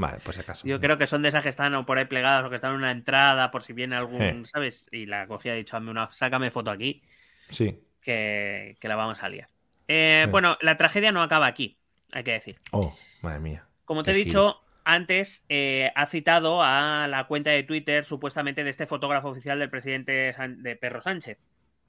[0.00, 0.64] Vale, pues acaso.
[0.64, 2.70] Yo creo que son de esas que están o por ahí plegadas o que están
[2.70, 4.42] en una entrada por si viene algún, Eh.
[4.44, 4.86] ¿sabes?
[4.92, 7.02] Y la cogía y ha dicho, "Hazme una, sácame foto aquí,
[7.50, 7.82] Sí.
[8.00, 9.48] que, que la vamos a liar.
[9.88, 10.28] Eh.
[10.30, 11.78] Bueno, la tragedia no acaba aquí,
[12.12, 12.60] hay que decir.
[12.70, 13.66] Oh, madre mía.
[13.84, 18.70] Como te he dicho antes, eh, ha citado a la cuenta de Twitter supuestamente de
[18.70, 21.38] este fotógrafo oficial del presidente San- de Perro Sánchez,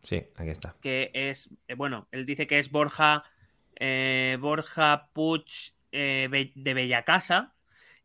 [0.02, 0.76] Sí, aquí está.
[0.82, 3.24] que es, bueno, él dice que es Borja,
[4.40, 5.10] Borja
[5.92, 7.54] Be- de Bellacasa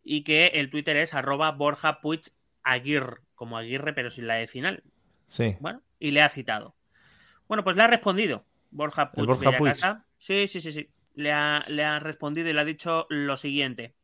[0.04, 2.20] y que el Twitter es arroba Borja Puig
[2.62, 4.82] Aguirre, como Aguirre pero sin la de final.
[5.28, 5.56] Sí.
[5.60, 6.74] Bueno, y le ha citado.
[7.48, 9.26] Bueno, pues le ha respondido Borja Puig
[9.58, 10.04] Borja.
[10.18, 10.88] Sí, sí, sí, sí.
[11.14, 13.94] Le ha, le ha respondido y le ha dicho lo siguiente.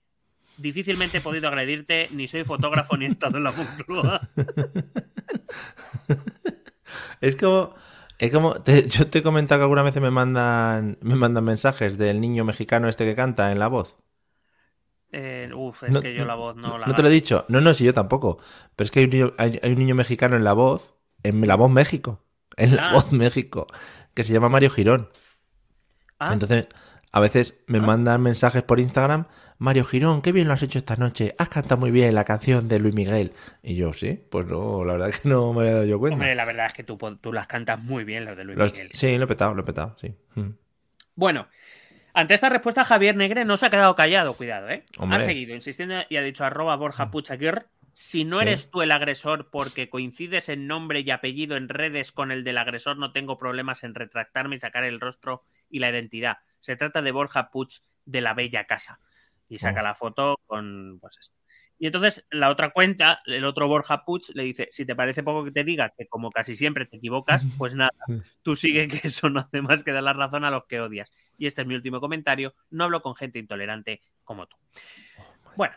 [0.58, 4.20] Difícilmente he podido agredirte, ni soy fotógrafo ni he estado en la Moncloa.
[7.20, 7.74] Es como.
[8.18, 8.54] Es como.
[8.62, 10.98] te- yo te he comentado que alguna vez me mandan.
[11.02, 13.96] Me mandan mensajes del niño mexicano este que canta en la voz.
[15.12, 16.86] Eh, uf, es No- que yo la voz no la.
[16.86, 17.44] No te lo he dicho.
[17.48, 18.38] No, no, sí, yo tampoco.
[18.76, 20.94] Pero es que hay un niño, hay, hay un niño mexicano en la voz.
[21.22, 22.22] En la voz México.
[22.56, 22.92] En la Ah.
[22.92, 23.66] voz México.
[24.14, 25.10] Que se llama Mario Girón.
[26.18, 26.66] Ah, Entonces,
[27.12, 27.82] a veces me Ah.
[27.82, 29.26] mandan mensajes por Instagram.
[29.58, 31.34] Mario Girón, qué bien lo has hecho esta noche.
[31.38, 33.32] Has cantado muy bien la canción de Luis Miguel.
[33.62, 36.14] Y yo, sí, pues no, la verdad es que no me había dado yo cuenta.
[36.14, 38.72] hombre, la verdad es que tú, tú las cantas muy bien, las de Luis Los-
[38.72, 38.88] Miguel.
[38.92, 40.14] sí, lo he petado, lo he petado, sí.
[40.34, 40.50] Mm.
[41.14, 41.48] Bueno,
[42.14, 44.84] ante esta respuesta, Javier Negre no se ha quedado callado, cuidado, ¿eh?
[44.98, 45.16] Hombre.
[45.18, 47.66] Ha seguido insistiendo y ha dicho arroba Borja Puchaguirre.
[47.92, 48.42] Si no Sí.
[48.42, 52.58] eres tú el agresor porque coincides en nombre y apellido en redes con el del
[52.58, 56.38] agresor, no tengo problemas en retractarme y sacar el rostro y la identidad.
[56.60, 57.68] Se trata de Borja Puig
[58.04, 59.00] de la Bella Casa.
[59.48, 59.84] Y saca Oh.
[59.84, 61.39] la foto con pues esto.
[61.82, 65.42] Y entonces la otra cuenta, el otro Borja Puig, le dice, si te parece poco
[65.44, 67.90] que te diga que como casi siempre te equivocas, pues nada,
[68.42, 71.10] tú sigue que eso no hace más que dar la razón a los que odias.
[71.38, 74.56] Y este es mi último comentario, no hablo con gente intolerante como tú.
[75.56, 75.74] Bueno,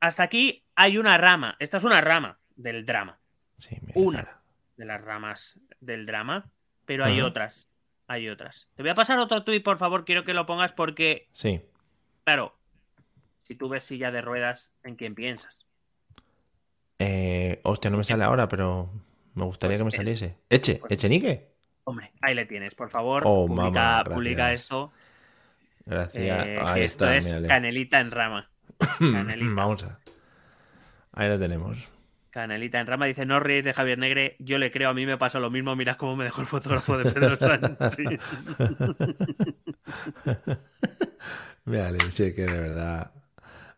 [0.00, 3.18] hasta aquí hay una rama, esta es una rama del drama,
[3.58, 4.24] Sí, Una.
[4.24, 4.42] cara.
[4.76, 6.50] de las ramas del drama,
[6.84, 7.68] pero hay otras,
[8.08, 8.70] hay otras.
[8.74, 11.60] Te voy a pasar otro tuit, por favor, quiero que lo pongas porque, Sí.
[12.24, 12.58] claro,
[13.46, 15.60] si tú ves silla de ruedas, ¿en quién piensas?
[16.98, 18.90] Eh, hostia, no me sale ahora, pero
[19.34, 20.36] me gustaría Pues que me saliese.
[20.50, 21.54] Eche, pues- Echenique.
[21.84, 24.92] Hombre, ahí le tienes, por favor, Oh, publica, mamá, publica esto.
[25.84, 26.46] Gracias.
[26.46, 27.46] eh, Ahí esto está, es mírale.
[27.48, 28.50] canelita en rama.
[28.98, 29.54] Canelita.
[29.54, 30.00] Vamos a.
[31.12, 31.88] Ahí lo tenemos.
[32.30, 35.16] Canelita en rama dice, no ríes de Javier Negre, yo le creo, a mí me
[35.16, 37.78] pasó lo mismo, mirad cómo me dejó el fotógrafo de Pedro Sánchez.
[41.64, 43.10] Mírale, sí que de verdad.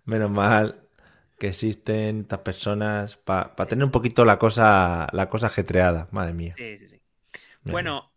[0.09, 0.81] Menos mal
[1.39, 6.09] que existen estas personas para tener un poquito la cosa, la cosa ajetreada.
[6.11, 6.55] Madre mía.
[6.57, 7.01] Sí, sí, sí.
[7.65, 8.11] Bueno,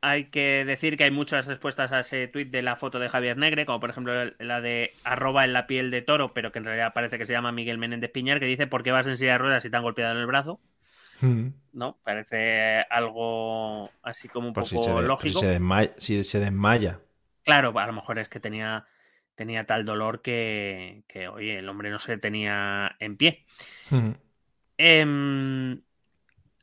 [0.00, 3.36] hay que decir que hay muchas respuestas a ese tuit de la foto de Javier
[3.36, 6.64] Negre, como por ejemplo la de arroba en la piel de toro, pero que en
[6.64, 9.32] realidad parece que se llama Miguel Menéndez Piñar, que dice ¿por qué vas en silla
[9.32, 10.60] de ruedas y te han golpeado en el brazo?
[11.20, 11.48] Mm.
[11.72, 11.98] ¿No?
[12.02, 15.40] Parece algo así como un Por si poco se, si lógico.
[15.40, 17.00] se desmaya, si se desmaya.
[17.44, 18.86] Claro, a lo mejor es que tenía,
[19.42, 23.44] tenía tal dolor que, que, oye, el hombre no se tenía en pie.
[23.90, 24.10] Mm.
[24.78, 25.82] Em,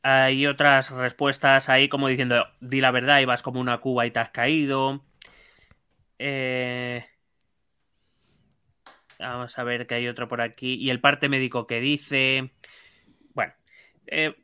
[0.02, 4.20] hay otras respuestas ahí como diciendo, di la verdad, ibas como una cuba y te
[4.20, 5.04] has caído.
[6.18, 7.04] Eh,
[9.20, 10.74] Vamos a ver que hay otro por aquí.
[10.74, 12.52] Y el parte médico que dice...
[13.34, 13.52] Bueno,
[14.06, 14.34] eh,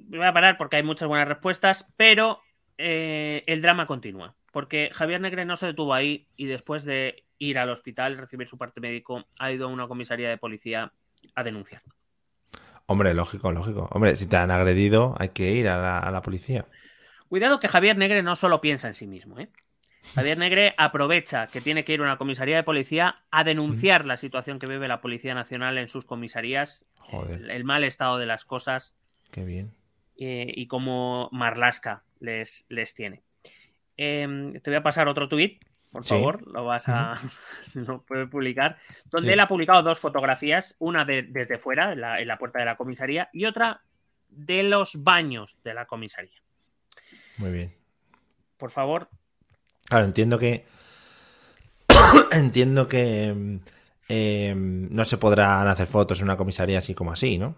[0.00, 2.40] voy a parar porque hay muchas buenas respuestas, pero
[2.76, 4.34] eh, el drama continúa.
[4.52, 8.58] Porque Javier Negre no se detuvo ahí y después de ir al hospital, recibir su
[8.58, 10.92] parte médico, ha ido a una comisaría de policía
[11.34, 11.82] a denunciar.
[12.86, 13.88] Hombre, lógico, lógico.
[13.92, 16.66] Hombre, si te han agredido, hay que ir a la, a la policía.
[17.28, 19.48] Cuidado que Javier Negre no solo piensa en sí mismo, ¿eh?
[20.14, 24.18] Javier Negre aprovecha que tiene que ir a una comisaría de policía a denunciar la
[24.18, 27.40] situación que vive la Policía Nacional en sus comisarías, Joder.
[27.40, 28.94] el, el mal estado de las cosas
[29.30, 29.72] Qué bien.
[30.18, 33.22] eh, y cómo Marlasca les, les tiene.
[33.96, 35.62] Eh, te voy a pasar otro tuit,
[35.94, 36.10] por Sí.
[36.10, 37.14] favor, lo vas a
[37.74, 38.76] lo puedes publicar,
[39.06, 39.32] donde Sí.
[39.32, 42.64] él ha publicado dos fotografías, una de- desde fuera, en la, en la puerta de
[42.66, 43.80] la comisaría, y otra
[44.28, 46.42] de los baños de la comisaría.
[47.38, 47.74] Muy bien.
[48.56, 49.08] Por favor.
[49.86, 50.64] Claro, entiendo que.
[52.32, 53.60] entiendo que.
[54.08, 57.54] eh, no se podrán hacer fotos en una comisaría así como así, ¿no?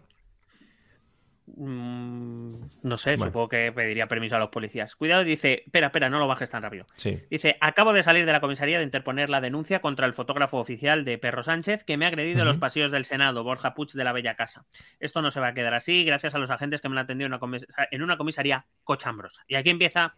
[1.47, 2.46] mm,
[2.87, 3.26] no sé, Bueno.
[3.26, 4.95] supongo que pediría permiso a los policías.
[4.97, 5.64] Cuidado, dice.
[5.66, 6.87] Espera, espera, no lo bajes tan rápido.
[6.97, 7.20] Sí.
[7.30, 11.05] Dice, acabo de salir de la comisaría de interponer la denuncia contra el fotógrafo oficial
[11.05, 14.05] de Perro Sánchez que me ha agredido en los pasillos del Senado, Borja Puig de
[14.05, 14.64] la Bella Casa.
[15.01, 17.26] Esto no se va a quedar así gracias a los agentes que me han atendido
[17.26, 19.43] en una, comis- en una comisaría cochambrosa.
[19.49, 20.14] Y aquí empieza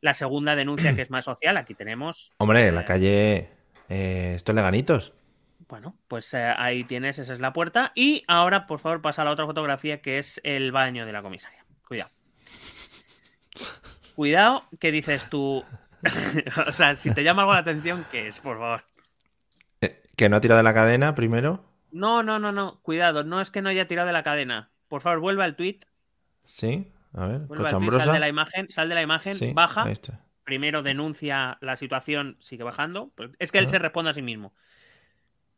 [0.00, 1.56] la segunda denuncia que es más social.
[1.56, 2.34] Aquí tenemos...
[2.38, 3.50] Hombre, en eh, la calle.
[3.88, 5.12] Eh, estos leganitos.
[5.68, 7.92] Bueno, pues eh, ahí tienes, esa es la puerta.
[7.94, 11.20] Y ahora, por favor, pasa a la otra fotografía que es el baño de la
[11.20, 11.64] comisaria.
[11.88, 12.10] Cuidado.
[14.14, 15.64] Cuidado, que dices tú...
[16.66, 18.40] o sea, si te llama algo la atención, ¿qué es?
[18.40, 18.84] Por favor.
[19.80, 21.64] Eh, que no ha tirado de la cadena primero.
[21.90, 22.80] No, no, no, no.
[22.82, 24.70] Cuidado, no es que no haya tirado de la cadena.
[24.88, 25.80] Por favor, vuelve al tweet.
[26.46, 26.92] Sí.
[27.14, 27.40] A ver.
[27.42, 29.86] Al tweet, sal de la imagen, sal de la imagen, Sí, baja.
[30.44, 33.12] Primero denuncia la situación, sigue bajando.
[33.38, 33.70] Es que él Ah.
[33.70, 34.54] se responde a sí mismo.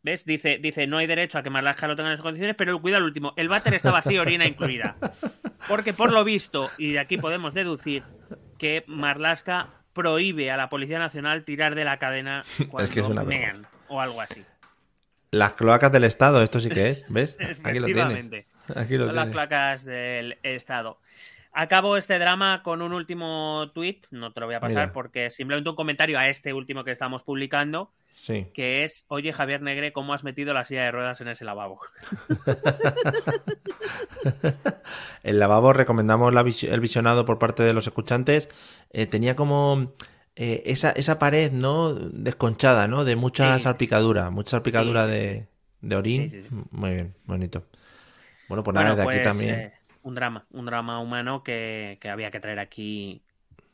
[0.03, 0.25] ¿Ves?
[0.25, 3.03] Dice, dice, no hay derecho a que Marlaska lo tenga en esas condiciones, pero cuidado
[3.03, 3.35] al último.
[3.37, 4.97] El váter está vacío, orina incluida.
[5.69, 8.03] Porque por lo visto, y de aquí podemos deducir,
[8.59, 13.25] que Marlaska prohíbe a la Policía Nacional tirar de la cadena cuando que es una
[13.25, 14.45] mean o algo así.
[15.33, 17.05] Las cloacas del Estado, esto sí que es.
[17.09, 17.37] ¿Ves?
[17.65, 18.47] Aquí lo tienes.
[18.75, 20.99] Aquí lo Son las placas del Estado.
[21.53, 24.93] Acabo este drama con un último tweet, no te lo voy a pasar Mira.
[24.93, 28.47] porque simplemente un comentario a este último que estamos publicando, Sí.
[28.55, 31.81] que es, oye Javier Negre, ¿cómo has metido la silla de ruedas en ese lavabo?
[35.23, 38.49] El lavabo recomendamos la el visionado por parte de los escuchantes.
[38.91, 39.93] Eh, tenía como
[40.37, 41.95] eh, esa, esa pared, ¿no?
[41.95, 43.05] Desconchada, ¿no?
[43.05, 43.65] De mucha Sí.
[43.65, 45.49] salpicadura, mucha salpicadura Sí, de,
[45.81, 46.67] de orín.
[46.71, 47.67] Muy bien, bonito.
[48.49, 49.55] Bueno, pues nada, Bueno, de aquí pues, también.
[49.61, 49.73] eh,
[50.03, 53.25] un drama, un drama humano que, que había que traer aquí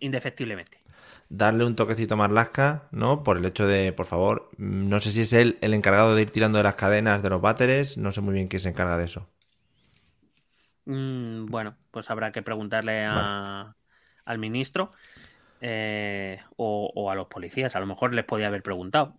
[0.01, 0.85] indefectiblemente.
[1.29, 3.23] Darle un toquecito a Marlaska, ¿no?
[3.23, 6.31] Por el hecho de, por favor, no sé si es él el encargado de ir
[6.31, 9.05] tirando de las cadenas de los váteres, no sé muy bien quién se encarga de
[9.05, 9.29] eso.
[10.85, 13.77] Mm, bueno, pues habrá que preguntarle a-
[14.25, 14.91] al ministro
[15.61, 17.77] eh, o, o a los policías.
[17.77, 19.19] A lo mejor les podía haber preguntado.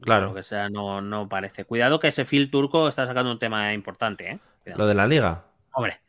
[0.00, 0.28] Claro.
[0.28, 1.64] Lo que sea, no, no parece.
[1.66, 4.40] Cuidado que ese Phil turco está sacando un tema importante, ¿eh?
[4.62, 4.82] Cuidado.
[4.82, 6.02] Lo de la liga, Hombre,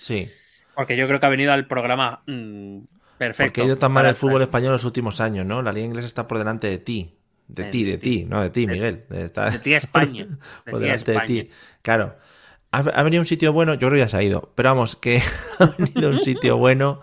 [0.00, 0.30] sí.
[0.74, 2.78] porque yo creo que ha venido al programa mm,
[3.18, 3.44] perfecto.
[3.46, 5.62] Porque ha ido tan mal el fútbol español en los últimos años, ¿no?
[5.62, 7.16] La liga inglesa está por delante de ti.
[7.48, 8.24] De De ti, de ti.
[8.28, 9.04] no de ti, Miguel.
[9.08, 10.26] De, está- De ti España.
[10.64, 11.48] De por delante de ti.
[11.82, 12.16] Claro.
[12.72, 14.52] Ha, ha venido un sitio bueno, yo creo que ya se ha ido.
[14.54, 15.20] Pero vamos, que
[15.58, 17.00] ha venido un sitio bueno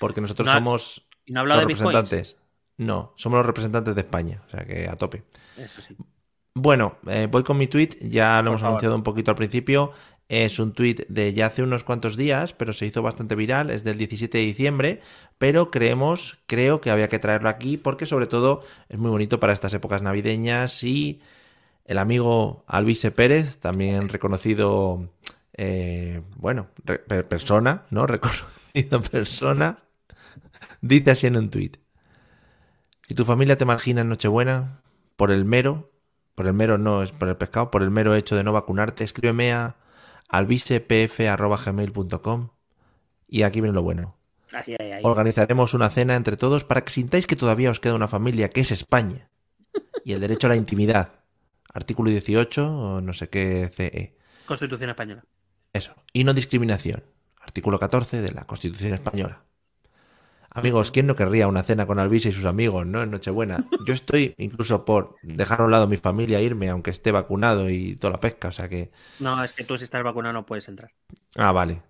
[0.00, 1.94] porque nosotros No somos ¿Y no los de bitcoins?
[1.94, 2.36] representantes.
[2.78, 4.42] No, somos los representantes de España.
[4.46, 5.24] O sea que a tope.
[5.56, 5.96] Eso sí.
[6.54, 8.72] Bueno, eh, voy con mi tweet, ya lo Por hemos favor.
[8.72, 9.92] anunciado un poquito al principio.
[10.28, 13.84] Es un tweet de ya hace unos cuantos días, pero se hizo bastante viral, es
[13.84, 15.00] del 17 de diciembre,
[15.38, 19.52] pero creemos, creo que había que traerlo aquí porque sobre todo es muy bonito para
[19.52, 21.20] estas épocas navideñas y
[21.84, 25.08] el amigo Alvise Pérez, también reconocido,
[25.52, 26.68] eh, bueno,
[27.28, 28.06] persona, ¿no?
[28.06, 29.78] Reconocido persona,
[30.80, 31.72] dice así en un tweet.
[33.06, 34.80] Si tu familia te margina en Nochebuena
[35.16, 35.92] por el mero,
[36.34, 39.04] por el mero no es por el pescado, por el mero hecho de no vacunarte,
[39.04, 39.76] escríbeme a
[40.28, 42.50] alvisepf.gmail.com
[43.28, 44.16] y aquí viene lo bueno.
[44.52, 45.00] Ay, ay, ay.
[45.04, 48.60] Organizaremos una cena entre todos para que sintáis que todavía os queda una familia, que
[48.60, 49.28] es España.
[50.04, 51.20] Y el derecho a la intimidad.
[51.72, 54.16] Artículo 18 o no sé qué CE.
[54.46, 55.24] Constitución española.
[55.72, 55.94] Eso.
[56.12, 57.04] Y no discriminación.
[57.40, 59.44] Artículo 14 de la Constitución Española.
[60.56, 63.02] Amigos, ¿quién no querría una cena con Alvise y sus amigos, no?
[63.02, 63.66] En Nochebuena.
[63.84, 67.94] Yo estoy incluso por dejar a un lado mi familia, irme, aunque esté vacunado y
[67.96, 68.90] toda la pesca, o sea que...
[69.20, 70.92] No, es que tú si estás vacunado no puedes entrar.
[71.34, 71.82] Ah, vale.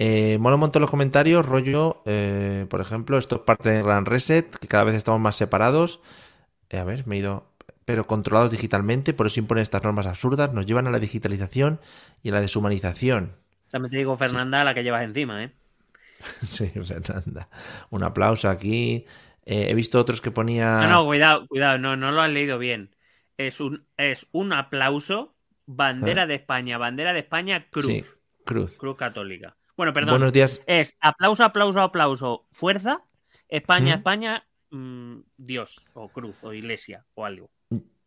[0.00, 4.04] Eh, mola un montón los comentarios, rollo, eh, por ejemplo, esto es parte del Gran
[4.04, 6.00] Reset, que cada vez estamos más separados.
[6.68, 7.46] Eh, a ver, me he ido...
[7.84, 11.80] Pero controlados digitalmente, por eso imponen estas normas absurdas, nos llevan a la digitalización
[12.24, 13.36] y a la deshumanización.
[13.70, 15.52] También te digo, Fernanda, la que llevas encima, ¿eh?
[16.42, 17.48] Sí, Fernanda.
[17.90, 19.06] Un aplauso aquí.
[19.44, 20.80] Eh, he visto otros que ponía...
[20.82, 22.94] No, no, cuidado, cuidado, no, no lo has leído bien.
[23.36, 25.34] Es un, es un aplauso,
[25.66, 28.04] bandera de España, bandera de España, cruz, Sí,
[28.44, 28.76] cruz.
[28.76, 29.56] cruz católica.
[29.76, 30.62] Bueno, perdón, Buenos días.
[30.66, 33.02] es aplauso, aplauso, aplauso, fuerza,
[33.48, 33.98] España, ¿Mm?
[33.98, 37.50] España, mm, Dios, o cruz, o iglesia, o algo.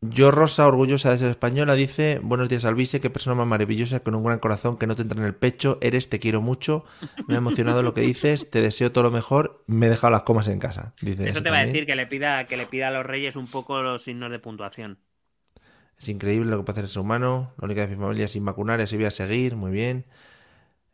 [0.09, 4.15] Yo, Rosa, orgullosa de ser española, dice: Buenos días, Alvise, qué persona más maravillosa, con
[4.15, 5.77] un gran corazón que no te entra en el pecho.
[5.79, 6.83] Eres, te quiero mucho.
[7.27, 9.63] Me ha emocionado lo que dices, te deseo todo lo mejor.
[9.65, 10.93] Me he dejado las comas en casa.
[10.99, 13.37] Dice Eso te va a decir que le pida, que le pida a los reyes
[13.37, 14.97] un poco los signos de puntuación.
[15.97, 17.53] Es increíble lo que puede hacer el ser humano.
[17.57, 19.55] La única de mi familia sin vacunar así voy a seguir.
[19.55, 20.05] Muy bien.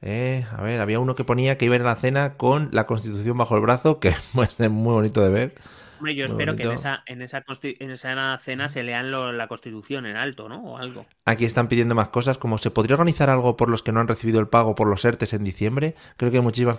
[0.01, 2.69] Eh, a ver, había uno que ponía que iba a ir a la cena con
[2.71, 4.09] la Constitución bajo el brazo, que
[4.59, 5.55] es muy bonito de ver.
[5.99, 9.31] Hombre, yo Muy espero que en esa, en esa, en esa cena se lean lo-
[9.31, 10.63] la Constitución en alto, ¿no?
[10.63, 11.05] O algo.
[11.25, 14.07] Aquí están pidiendo más cosas, como se podría organizar algo por los que no han
[14.07, 15.95] recibido el pago por los ERTES en diciembre.
[16.17, 16.77] Creo que hay muchísimas.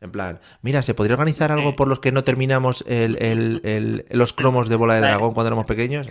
[0.00, 4.04] En plan, mira, se podría organizar algo por los que no terminamos el- el- el-
[4.10, 5.12] los cromos de bola de Vale.
[5.12, 6.08] dragón cuando éramos pequeños.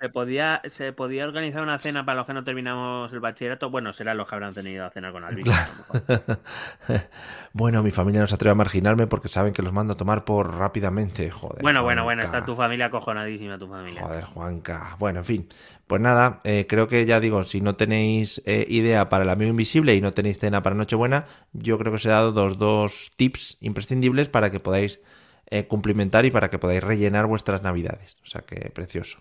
[0.00, 3.70] Se podía, se podía organizar una cena para los que no terminamos el bachillerato.
[3.70, 5.46] Bueno, serán los que habrán tenido a cenar con Alvin.
[5.50, 6.38] a lo mejor.
[7.52, 10.24] bueno, mi familia no se atreve a marginarme porque saben que los mando a tomar
[10.24, 11.30] por rápidamente.
[11.30, 11.62] Joder.
[11.62, 12.24] Bueno, bueno, bueno, Juanca.
[12.24, 14.02] está tu familia acojonadísima, tu familia.
[14.02, 14.96] Joder, Juanca.
[14.98, 15.48] Bueno, en fin.
[15.86, 19.50] Pues nada, eh, creo que ya digo, si no tenéis eh, idea para el amigo
[19.50, 23.10] invisible y no tenéis cena para Nochebuena, yo creo que os he dado dos, dos
[23.16, 25.00] tips imprescindibles para que podáis
[25.52, 28.16] eh, cumplimentar y para que podáis rellenar vuestras navidades.
[28.22, 29.20] O sea que precioso.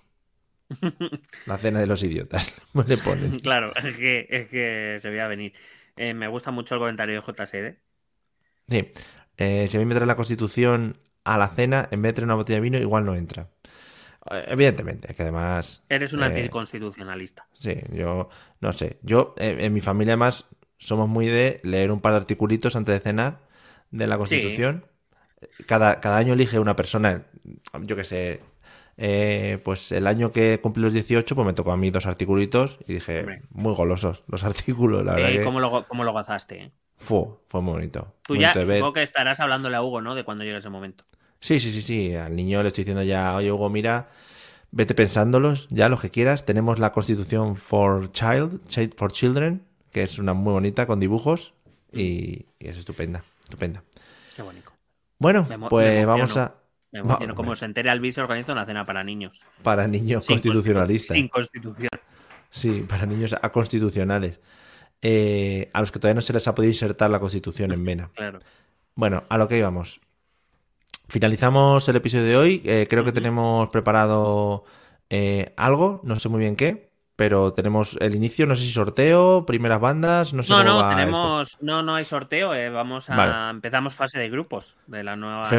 [1.48, 2.54] La cena de los idiotas.
[3.42, 5.54] Claro, es que, es que se veía venir.
[5.96, 7.78] Eh, me gusta mucho el comentario de JSD.
[8.70, 8.92] Sí.
[9.38, 12.26] Eh, si a mí me trae la constitución a la cena, en vez de traer
[12.28, 13.50] una botella de vino, igual no entra.
[14.32, 17.48] Eh, Evidentemente, que además Eres un Eh, anticonstitucionalista.
[17.54, 18.30] Sí, yo
[18.62, 19.00] no sé.
[19.04, 20.46] Yo, en mi familia además,
[20.78, 23.40] somos muy de leer un par de articulitos antes de cenar
[23.92, 24.86] de la Constitución.
[25.68, 27.28] Cada, cada año elige una persona,
[27.82, 28.42] yo que sé,
[28.98, 32.80] eh, pues el año que cumplí los 18, pues me tocó a mí dos articulitos
[32.88, 33.44] y dije, Hombre.
[33.52, 36.74] muy golosos los artículos, la verdad Eh, que ¿cómo, lo, ¿Cómo lo gozaste?
[37.00, 38.14] Fue, fue muy bonito.
[38.24, 40.16] Tú Muy ya, bonito supongo que estarás hablándole a Hugo, ¿no?
[40.16, 41.04] De cuando llegue ese momento.
[41.40, 42.16] Sí, sí, sí, sí.
[42.16, 44.10] Al niño le estoy diciendo ya, oye Hugo, mira,
[44.72, 46.46] vete pensándolos, ya los que quieras.
[46.46, 51.54] Tenemos la Constitución for Child, Chi- for Children, que es una muy bonita con dibujos
[51.94, 53.84] y, y es estupenda, estupenda.
[54.36, 54.72] Qué bonito.
[55.18, 56.56] Bueno, Me emo- me pues vamos a
[56.92, 57.36] Me emociono.
[57.36, 59.40] Como se entere Albi, se organiza una cena para niños.
[59.64, 61.16] para niños Sin constitucionalistas.
[61.16, 61.90] Sin constitución.
[62.52, 64.40] Sí, para niños aconstitucionales.
[65.02, 68.10] Eh, a los que todavía no se les ha podido insertar la Constitución en vena.
[68.16, 68.40] Claro.
[68.96, 70.02] Bueno, a lo que íbamos.
[71.08, 72.62] Finalizamos el episodio de hoy.
[72.66, 74.66] Eh, creo que tenemos preparado
[75.10, 79.46] eh, algo, no sé muy bien qué, pero tenemos el inicio, no sé si sorteo,
[79.46, 80.96] primeras bandas, no sé No, cómo no, va esto.
[80.98, 81.58] tenemos.
[81.62, 82.50] No, no hay sorteo.
[82.72, 83.16] Vamos a.
[83.16, 83.50] Vale.
[83.52, 85.50] Empezamos fase de grupos de la nueva.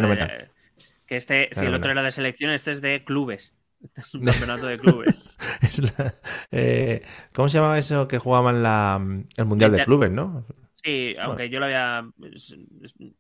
[1.07, 3.53] Que este, si el otro era de selección, este es de clubes.
[3.97, 5.37] Es un campeonato de clubes.
[5.99, 6.15] La-
[6.51, 7.03] eh,
[7.33, 9.01] ¿Cómo se llamaba eso que jugaban la,
[9.37, 10.45] el Mundial de Clubes, no?
[10.83, 12.05] Sí, aunque yo lo había.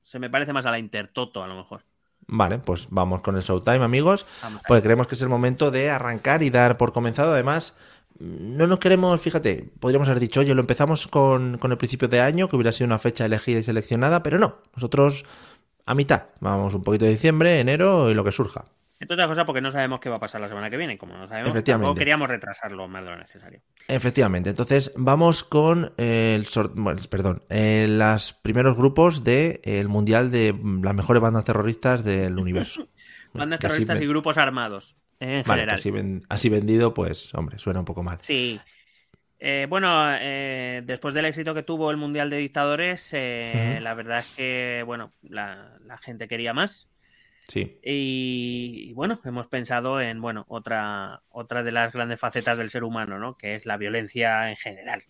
[0.03, 1.81] se- me parece más a la Intertoto, a lo mejor.
[2.27, 4.27] Vale, pues vamos con el Showtime, amigos.
[4.69, 7.33] Pues creemos que es el momento de arrancar y dar por comenzado.
[7.33, 7.77] Además,
[8.19, 12.21] no nos queremos, fíjate, podríamos haber dicho, oye, lo empezamos con, con el principio de
[12.21, 15.25] año, que hubiera sido una fecha elegida y seleccionada, pero no, nosotros
[15.87, 16.25] a mitad.
[16.41, 18.67] Vamos un poquito de diciembre, enero y lo que surja.
[19.01, 20.99] Entre otras cosas porque no sabemos qué va a pasar la semana que viene.
[20.99, 23.61] Como no sabemos, tampoco queríamos retrasarlo más de lo necesario.
[23.89, 30.55] Efectivamente, entonces vamos con el sor- bueno, perdón, eh, los primeros grupos del Mundial de
[30.83, 32.87] las mejores bandas terroristas del universo.
[33.33, 34.97] Bandas Que terroristas ven- y grupos armados.
[35.19, 35.75] En Vale, general.
[35.79, 38.19] así, ven- así vendido, pues, hombre, suena un poco mal.
[38.21, 38.61] Sí.
[39.39, 44.19] Eh, bueno, eh, después del éxito que tuvo el Mundial de Dictadores, eh, la verdad
[44.19, 46.90] es que, bueno, la, la gente quería más.
[47.51, 52.71] Sí, Y, y, bueno, hemos pensado en, bueno, otra, otra de las grandes facetas del
[52.71, 53.37] ser humano, ¿no?
[53.37, 55.03] Que es la violencia en general.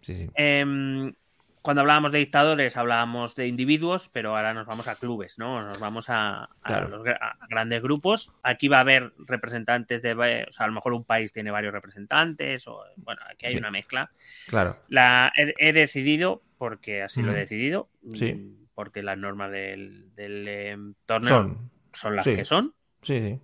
[0.00, 0.30] sí, sí.
[0.34, 1.12] Em,
[1.60, 5.60] cuando hablábamos de dictadores hablábamos de individuos, pero ahora nos vamos a clubes, ¿no?
[5.62, 7.04] Nos vamos a, a los
[7.50, 8.32] grandes grupos.
[8.42, 11.74] Aquí va a haber representantes de, o sea, a lo mejor un país tiene varios
[11.74, 13.58] representantes, o bueno, aquí hay Sí.
[13.58, 14.10] una mezcla.
[14.46, 14.78] Claro.
[14.88, 18.56] La he, he decidido, porque así lo he decidido, Sí.
[18.80, 22.34] Porque las normas del, del torneo son, Son, las sí.
[22.34, 22.74] que son.
[23.02, 23.38] sí, sí.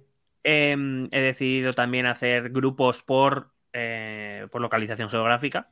[0.44, 5.68] Em, he decidido también hacer grupos por, eh, por localización geográfica.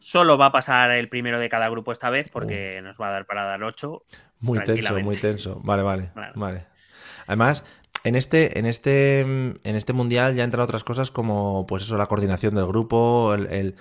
[0.00, 3.12] Solo va a pasar el primero de cada grupo esta vez porque nos va a
[3.12, 4.02] dar para dar ocho.
[4.40, 5.60] Muy tenso, muy tenso.
[5.62, 6.32] Vale, vale, Claro.
[6.34, 6.66] vale.
[7.28, 7.64] Además,
[8.02, 12.06] en este, en este, en este mundial ya entran otras cosas como, pues eso, la
[12.06, 13.74] coordinación del grupo, el, el-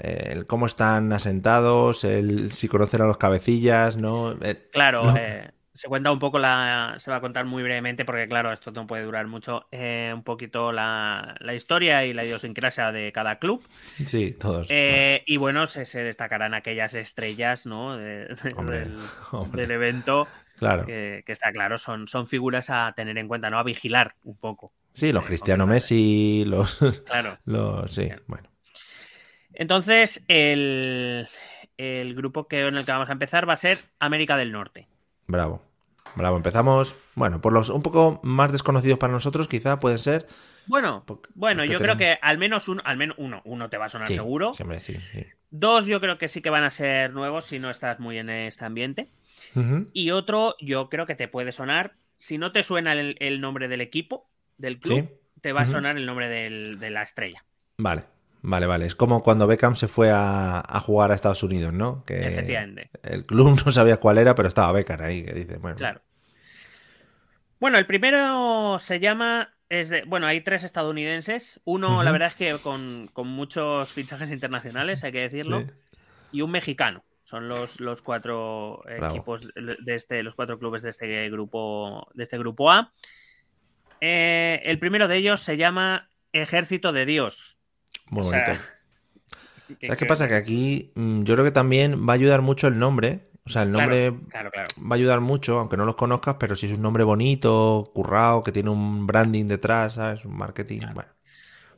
[0.00, 4.32] el cómo están asentados, el si conocen a los cabecillas, ¿no?
[4.42, 5.16] Eh, Claro, No.
[5.16, 6.96] eh, se cuenta un poco la.
[6.98, 9.66] Se va a contar muy brevemente porque, claro, esto no puede durar mucho.
[9.70, 13.62] eh, un poquito la, la historia y la idiosincrasia de cada club.
[14.04, 14.66] sí, todos.
[14.70, 17.96] Eh, y bueno, se, se destacarán aquellas estrellas, ¿no?
[17.96, 18.26] de-
[18.56, 18.98] Hombre, del,
[19.30, 19.62] hombre.
[19.62, 20.26] del evento.
[20.58, 20.84] claro.
[20.86, 23.58] Que, que está claro, son, son figuras a tener en cuenta, ¿no?
[23.58, 24.72] A vigilar un poco.
[24.92, 27.38] Sí, los eh, Cristiano Messi, los, Claro.
[27.44, 28.48] los, sí, bueno.
[29.58, 31.28] Entonces, el,
[31.76, 34.86] el grupo que, en el que vamos a empezar va a ser América del Norte.
[35.26, 35.60] Bravo.
[36.14, 36.36] Bravo.
[36.36, 40.26] Empezamos, bueno, por los un poco más desconocidos para nosotros, quizá pueden ser.
[40.66, 41.04] Bueno,
[41.34, 43.88] bueno, porque yo creo que al menos uno, al menos uno, uno te va a
[43.88, 44.54] sonar Sí, seguro.
[44.54, 45.26] siempre sí, sí.
[45.50, 48.30] Dos yo creo que sí que van a ser nuevos si no estás muy en
[48.30, 49.10] este ambiente.
[49.92, 53.80] Y otro yo creo que te puede sonar, si no te suena el, nombre del
[53.80, 57.44] equipo, del club, te va a sonar el nombre de la estrella.
[57.78, 58.04] Vale,
[58.42, 58.86] vale, vale.
[58.86, 62.04] Es como cuando Beckham se fue a, jugar a Estados Unidos, ¿no?
[62.04, 62.90] Que Efectivamente.
[63.02, 65.76] El club no sabía cuál era, pero estaba Beckham ahí, que dice, bueno.
[65.76, 66.02] Claro.
[67.60, 71.60] Bueno, el primero se llama es de, bueno, hay tres estadounidenses.
[71.64, 75.64] Uno, la verdad es que con, muchos fichajes internacionales, hay que decirlo.
[76.32, 77.04] Y un mexicano.
[77.22, 82.38] Son los, los cuatro equipos de este, los cuatro clubes de este grupo, de este
[82.38, 82.94] grupo A.
[84.00, 87.57] Eh, el primero de ellos se llama Ejército de Dios.
[88.10, 88.52] Muy bonito.
[89.82, 90.28] ¿Sabes qué pasa?
[90.28, 93.28] Que aquí mm, yo creo que también va a ayudar mucho el nombre.
[93.44, 96.72] O sea, el nombre va a ayudar mucho, aunque no los conozcas, pero si es
[96.72, 100.22] un nombre bonito, currado, que tiene un branding detrás, ¿sabes?
[100.26, 100.80] Un marketing.
[100.92, 101.08] Bueno.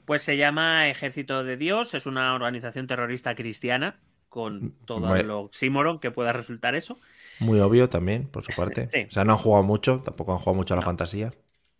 [0.04, 5.40] Pues se llama Ejército de Dios, es una organización terrorista cristiana, con mm, todo lo
[5.42, 6.98] oxímoron que pueda resultar eso.
[7.38, 8.88] Muy obvio también, por su parte.
[9.08, 11.32] O sea, no han jugado mucho, tampoco han jugado mucho a la fantasía.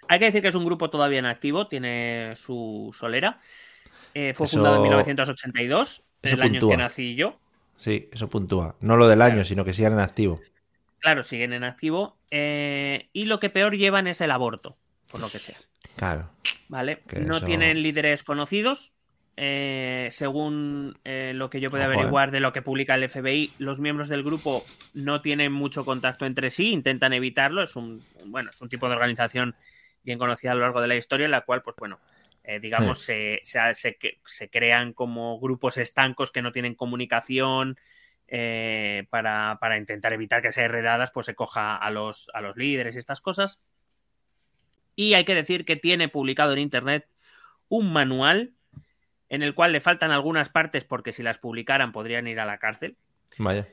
[0.07, 3.41] Hay que decir que es un grupo todavía en activo, tiene su solera.
[4.15, 7.39] Eh, fue fundado en 1982, el año en que nací yo.
[7.77, 8.77] Sí, eso puntúa.
[8.81, 10.41] No lo del año, sino que sigan en activo.
[10.99, 12.17] Claro, siguen en activo.
[12.31, 14.77] Eh, y lo que peor llevan es el aborto,
[15.11, 15.57] por lo que sea.
[15.97, 16.31] Claro.
[16.69, 17.03] ¿Vale?
[17.21, 18.93] No tienen líderes conocidos.
[19.43, 24.09] Eh, según lo que yo puedo averiguar de lo que publica el FBI, los miembros
[24.09, 27.63] del grupo no tienen mucho contacto entre sí, intentan evitarlo.
[27.63, 29.55] Es un, bueno, es un tipo de organización
[30.03, 31.99] bien conocida a lo largo de la historia, en la cual, pues bueno,
[32.43, 37.79] eh, digamos, se, se, crean como grupos estancos que no tienen comunicación.
[38.33, 42.95] Eh, para, intentar evitar que sean heredadas, pues se coja a los, a los líderes
[42.95, 43.61] y estas cosas.
[44.95, 47.09] Y hay que decir que tiene publicado en internet
[47.69, 48.53] un manual
[49.31, 52.59] en el cual le faltan algunas partes porque si las publicaran podrían ir a la
[52.59, 52.97] cárcel.
[53.39, 53.67] Vaya.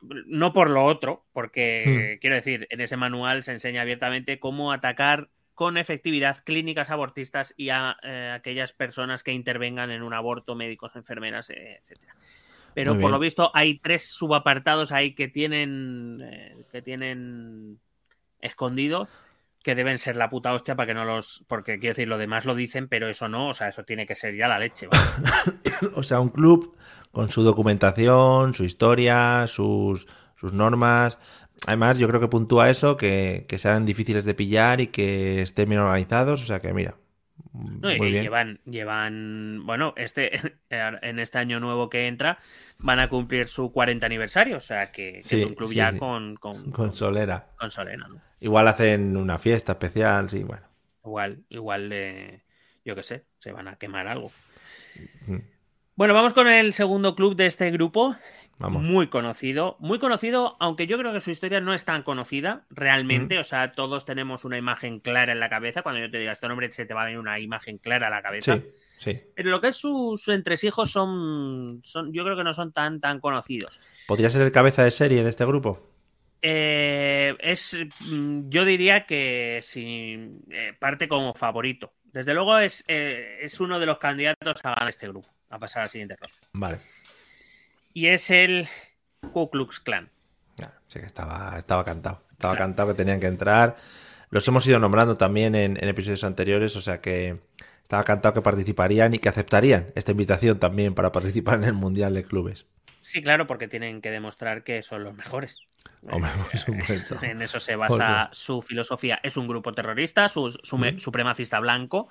[0.00, 2.20] No por lo otro, porque hmm.
[2.20, 7.70] quiero decir, en ese manual se enseña abiertamente cómo atacar con efectividad clínicas abortistas y
[7.70, 12.14] a eh, aquellas personas que intervengan en un aborto, médicos, enfermeras, eh, etcétera.
[12.74, 17.78] Pero por lo visto hay tres subapartados ahí que tienen eh, que tienen
[18.40, 19.08] escondido
[19.62, 22.44] que deben ser la puta hostia para que no los porque quiero decir lo demás
[22.46, 24.88] lo dicen, pero eso no, o sea, eso tiene que ser ya la leche.
[25.94, 26.76] o sea, un club
[27.12, 30.08] con su documentación, su historia, sus
[30.44, 31.18] sus normas,
[31.66, 35.80] Además, yo creo que puntúa eso, que, sean difíciles de pillar y que estén bien
[35.80, 36.42] organizados.
[36.42, 36.96] O sea que, mira.
[37.52, 38.22] muy bien.
[38.22, 40.32] Llevan, llevan, bueno, este,
[40.70, 42.38] en este año nuevo que entra,
[42.78, 44.56] van a cumplir su 40 aniversario.
[44.56, 47.48] O sea que, es un club ya Con, con, solera.
[47.58, 48.06] Con solera,
[48.40, 50.66] Igual hacen una fiesta especial, sí, bueno.
[51.04, 52.42] Igual, igual, eh,
[52.84, 54.32] yo qué sé, se van a quemar algo.
[55.96, 58.16] Bueno, vamos con el segundo club de este grupo,
[58.58, 63.38] muy conocido, muy conocido, aunque yo creo que su historia no es tan conocida realmente.
[63.38, 65.82] O sea, todos tenemos una imagen clara en la cabeza.
[65.82, 68.10] Cuando yo te diga este nombre, se te va a venir una imagen clara a
[68.10, 68.56] la cabeza.
[68.56, 68.62] Sí,
[68.98, 69.20] sí.
[69.34, 73.20] Pero lo que es sus entresijos son, son, yo creo que no son tan, tan
[73.20, 73.80] conocidos.
[74.06, 75.90] ¿Podría ser el cabeza de serie de este grupo?
[76.40, 81.94] Eh, es, mm, yo diría que sí, eh, parte como favorito.
[82.04, 85.82] Desde luego es, eh, es uno de los candidatos a ganar este grupo, a pasar
[85.82, 86.36] al siguiente ronda.
[86.52, 86.93] Vale
[87.94, 88.68] y es el
[89.32, 90.10] Ku Klux Klan.
[90.88, 92.22] sí que estaba, estaba cantado.
[92.32, 93.76] Estaba cantado que tenían que entrar.
[94.28, 97.38] Los hemos ido nombrando también en, episodios anteriores, o sea que
[97.82, 102.12] estaba cantado que participarían y que aceptarían esta invitación también para participar en el Mundial
[102.14, 102.66] de Clubes.
[103.00, 105.58] Sí, claro, porque tienen que demostrar que son los mejores.
[106.10, 106.30] Hombre,
[107.22, 109.20] en eso se basa su filosofía.
[109.22, 112.08] Es un grupo terrorista, su, supremacista blanco,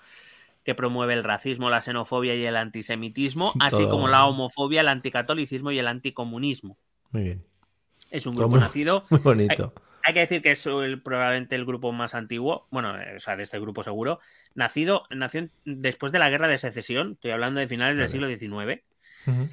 [0.64, 5.72] que promueve el racismo, la xenofobia y el antisemitismo, así como la homofobia, el anticatolicismo
[5.72, 6.78] y el anticomunismo.
[7.12, 7.46] Muy bien.
[8.10, 9.06] Es un grupo nacido.
[9.10, 9.74] Muy bonito.
[10.06, 10.70] Hay, que decir que es
[11.04, 14.20] probablemente el grupo más antiguo, bueno, o sea, de este grupo seguro,
[14.54, 18.84] nacido, nació después de la guerra de secesión, estoy hablando de finales del siglo XIX.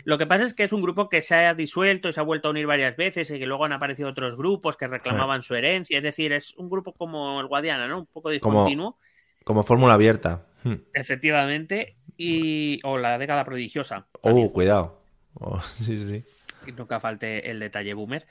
[0.04, 2.24] Lo que pasa es que es un grupo que se ha disuelto y se ha
[2.24, 5.54] vuelto a unir varias veces y que luego han aparecido otros grupos que reclamaban su
[5.54, 5.98] herencia.
[5.98, 8.00] Es decir, es un grupo como el Guadiana, ¿no?
[8.00, 8.98] Un poco discontinuo.
[9.44, 10.46] como fórmula abierta.
[10.64, 10.76] Hmm.
[10.94, 11.96] Efectivamente.
[12.16, 12.80] Y.
[12.84, 14.06] O la década prodigiosa.
[14.20, 15.00] Oh, cuidado.
[15.34, 16.24] Oh, sí, sí.
[16.64, 18.26] Que nunca falte el detalle boomer.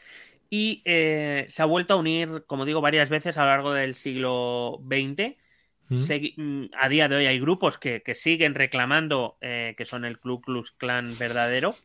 [0.49, 3.95] Y eh, se ha vuelto a unir, como digo, varias veces a lo largo del
[3.95, 5.35] siglo XX.
[5.89, 10.41] Mm, a día de hoy hay grupos que, siguen reclamando eh, que son el Ku
[10.41, 11.75] Klux Klan verdadero.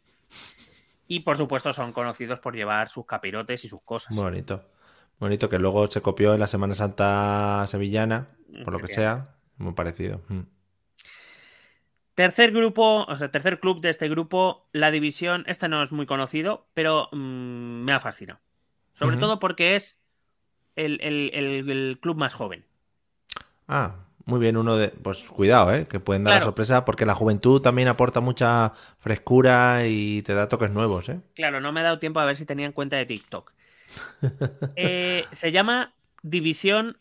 [1.07, 4.17] Y por supuesto son conocidos por llevar sus capirotes y sus cosas.
[4.17, 4.65] bonito.
[5.21, 8.29] Bonito que luego se copió en la Semana Santa sevillana,
[8.65, 9.35] por lo que sea.
[9.59, 10.23] Muy parecido.
[10.29, 10.41] Mm.
[12.15, 16.07] Tercer grupo, o sea, tercer club de este grupo, la división, este no es muy
[16.07, 18.41] conocido, pero mm, me ha fascinado.
[18.93, 20.01] Sobre todo porque es
[20.77, 22.65] el, club más joven.
[23.67, 24.89] Ah, muy bien, uno de.
[24.89, 25.87] Pues cuidado, ¿eh?
[25.89, 30.49] Que pueden dar la sorpresa porque la juventud también aporta mucha frescura y te da
[30.49, 31.21] toques nuevos, ¿eh?
[31.35, 33.53] Claro, no me he dado tiempo a ver si tenían cuenta de TikTok.
[34.77, 36.99] Eh, se llama División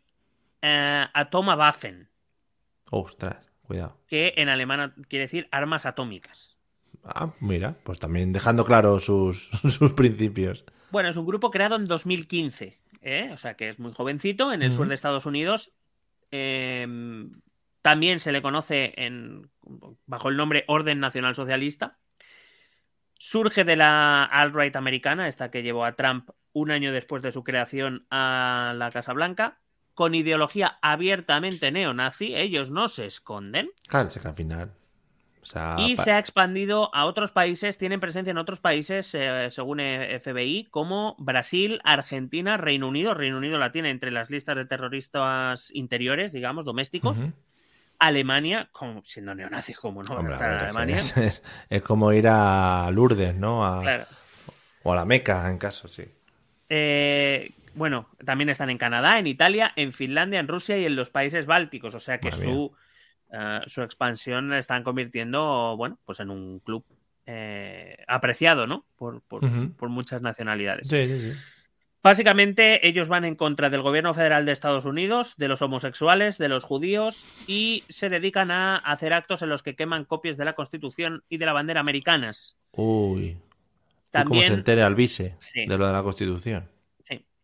[0.62, 2.10] eh, Atoma Waffen.
[2.96, 3.98] Ostras, cuidado.
[4.08, 6.58] Que en alemán quiere decir armas atómicas.
[7.04, 10.64] Ah, mira, pues también dejando claro sus, sus principios.
[10.92, 13.32] Bueno, es un grupo creado en 2015, ¿eh?
[13.34, 15.74] o sea que es muy jovencito, en el sur de Estados Unidos.
[16.30, 17.42] Em,
[17.82, 19.50] también se le conoce en,
[20.06, 21.98] bajo el nombre Orden Nacional Socialista.
[23.18, 27.44] Surge de la alt-right americana, esta que llevó a Trump un año después de su
[27.44, 29.63] creación a la Casa Blanca,
[29.94, 32.36] con ideología abiertamente neonazi.
[32.36, 33.70] Ellos no se esconden.
[33.88, 34.72] Claro, que al final
[35.78, 40.68] y se ha expandido a otros países, tienen presencia en otros países, eh, según FBI,
[40.72, 43.14] como Brasil, Argentina, Reino Unido.
[43.14, 47.18] Reino Unido la tiene entre las listas de terroristas interiores, digamos, domésticos.
[48.00, 50.98] Alemania, como, siendo neonazis, como no, Alemania.
[51.70, 53.62] Es, como ir a Lourdes, ¿no?
[54.84, 56.04] O a la Meca, en caso, sí.
[56.70, 61.10] Eh, bueno, también están en Canadá, en Italia, en Finlandia, en Rusia y en los
[61.10, 61.96] países bálticos.
[61.96, 62.74] O sea que su
[63.34, 66.86] eh, su expansión la están convirtiendo, bueno, pues en un club
[67.26, 68.86] eh, apreciado, ¿no?
[68.96, 69.24] Por,
[69.90, 70.88] muchas nacionalidades.
[70.88, 71.40] Sí, sí, sí.
[72.04, 76.50] Básicamente, ellos van en contra del gobierno federal de Estados Unidos, de los homosexuales, de
[76.50, 80.54] los judíos y se dedican a hacer actos en los que queman copias de la
[80.54, 82.58] Constitución y de la bandera americanas.
[82.74, 83.38] Uy.
[84.12, 86.70] También, ¿Cómo se entere al vice de lo de la Constitución?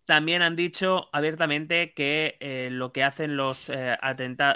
[0.10, 3.96] También han dicho abiertamente que eh, lo que hacen los, eh,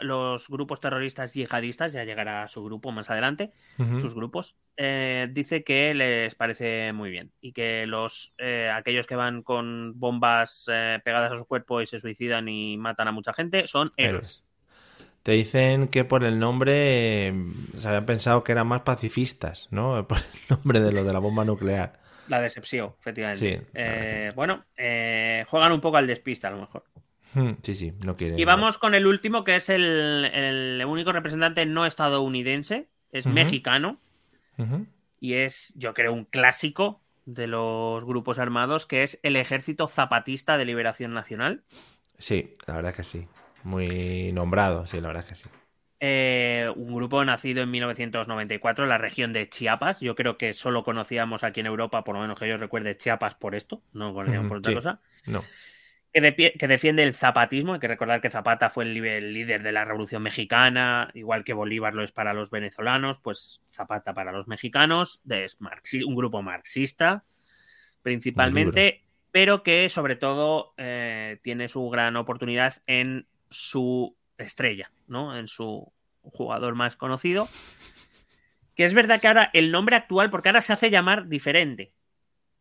[0.02, 5.64] los grupos terroristas yihadistas, ya llegará a su grupo más adelante, sus grupos, eh, dice
[5.64, 8.34] que les parece muy bien y que los
[8.74, 10.66] aquellos que van con bombas
[11.06, 14.44] pegadas a su cuerpo y se suicidan y matan a mucha gente son héroes.
[15.22, 17.32] Te dicen que por el nombre
[17.78, 20.04] se habían pensado que eran más pacifistas, ¿no?
[20.08, 22.03] Por el nombre de lo de la bomba nuclear.
[22.28, 23.68] La decepción, efectivamente.
[23.74, 26.86] Eh, bueno, eh, juegan un poco al despista a lo mejor.
[27.34, 28.40] Hmm, sí, sí, no quieren.
[28.40, 34.00] Y vamos con el último, que es el, único representante no estadounidense, es mexicano.
[35.20, 40.58] Y es, yo creo, un clásico de los grupos armados, que es el Ejército Zapatista
[40.58, 41.64] de Liberación Nacional.
[42.18, 43.28] Sí, la verdad que sí.
[43.64, 45.46] Muy nombrado, sí, la verdad que sí.
[46.06, 50.02] Eh, un grupo nacido en 1994 en la región de Chiapas.
[50.02, 53.36] Yo creo que solo conocíamos aquí en Europa, por lo menos que yo recuerde, Chiapas
[53.36, 55.00] por esto, no conocíamos por otra cosa.
[55.28, 55.46] No.
[56.12, 57.76] Que, que, defiende el zapatismo.
[57.76, 58.94] Hay que recordar que Zapata fue el,
[59.34, 64.14] líder de la Revolución Mexicana, igual que Bolívar lo es para los venezolanos, pues Zapata
[64.14, 65.22] para los mexicanos.
[65.30, 65.58] Es
[66.06, 67.24] un grupo marxista,
[68.02, 75.38] principalmente, pero que sobre todo eh, tiene su gran oportunidad en su estrella, ¿no?
[75.38, 75.94] En su
[76.24, 77.48] jugador más conocido.
[78.76, 81.94] Que es verdad que ahora el nombre actual, porque ahora se hace llamar diferente.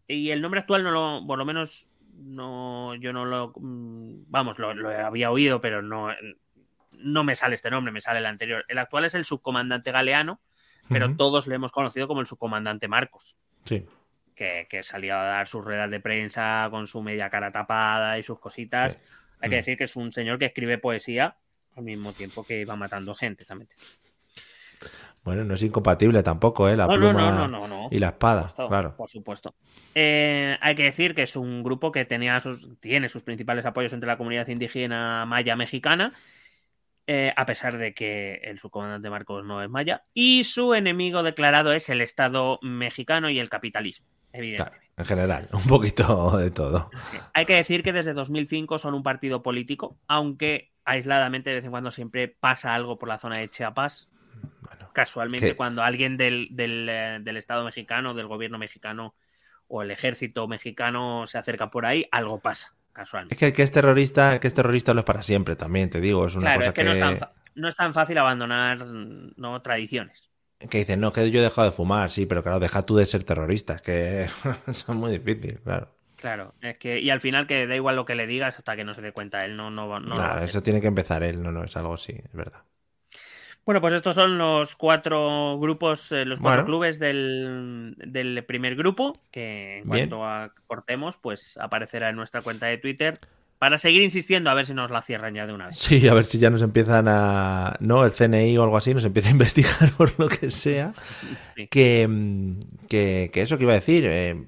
[0.06, 4.58] Y el nombre actual no lo, por lo menos, no, yo no lo, mm, vamos,
[4.58, 6.08] lo, había oído, pero no,
[6.92, 8.64] no me sale este nombre, me sale el anterior.
[8.68, 10.40] El actual es el subcomandante Galeano,
[10.88, 13.36] pero todos le hemos conocido como el subcomandante Marcos.
[13.64, 13.86] Sí.
[14.34, 18.22] Que, que salía a dar sus ruedas de prensa con su media cara tapada y
[18.22, 18.98] sus cositas.
[19.40, 21.36] Hay que decir que es un señor que escribe poesía
[21.76, 23.68] al mismo tiempo que iba matando gente también.
[25.24, 26.76] Bueno, no es incompatible tampoco, ¿eh?
[26.76, 28.96] La pluma y la espada, claro.
[28.96, 29.54] Por supuesto.
[29.94, 33.92] Eh, hay que decir que es un grupo que tenía sus, tiene sus principales apoyos
[33.92, 36.12] entre la comunidad indígena maya mexicana,
[37.06, 41.72] eh, a pesar de que el subcomandante Marcos no es maya, y su enemigo declarado
[41.72, 44.88] es el Estado mexicano y el capitalismo, evidentemente.
[44.96, 46.90] en general, un poquito de todo.
[47.32, 51.70] Hay que decir que desde 2005 son un partido político, aunque aisladamente de vez en
[51.70, 54.08] cuando siempre pasa algo por la zona de Chiapas.
[54.92, 59.14] Casualmente, cuando alguien del, eh, del, Estado mexicano, del gobierno mexicano
[59.66, 63.34] o el ejército mexicano se acerca por ahí, algo pasa, casualmente.
[63.34, 66.00] Es que el que es terrorista, que es terrorista lo es para siempre también, te
[66.00, 66.26] digo.
[66.26, 66.84] Es una cosa que,
[67.54, 70.28] No, es tan, fácil abandonar no tradiciones.
[70.68, 73.06] Que dicen, no, que yo he dejado de fumar, sí, pero claro, deja tú de
[73.06, 74.26] ser terrorista, que
[74.72, 75.90] son muy difíciles, claro.
[76.22, 78.84] Claro, es que, y al final que da igual lo que le digas hasta que
[78.84, 80.38] no se dé cuenta él, no, no, no.
[80.38, 82.60] eso tiene que empezar él, no, no, es algo así, es verdad.
[83.66, 89.78] Bueno, pues estos son los cuatro grupos, eh, los cuatro clubes del, primer grupo, que
[89.78, 93.18] en cuanto a cortemos, pues aparecerá en nuestra cuenta de Twitter
[93.58, 95.76] para seguir insistiendo a ver si nos la cierran ya de una vez.
[95.76, 97.76] Sí, a ver si ya nos empiezan a.
[97.80, 100.92] No, el CNI o algo así nos empieza a investigar por lo que sea.
[101.68, 102.08] Que,
[102.88, 104.04] que, eso que iba a decir.
[104.06, 104.44] Eh,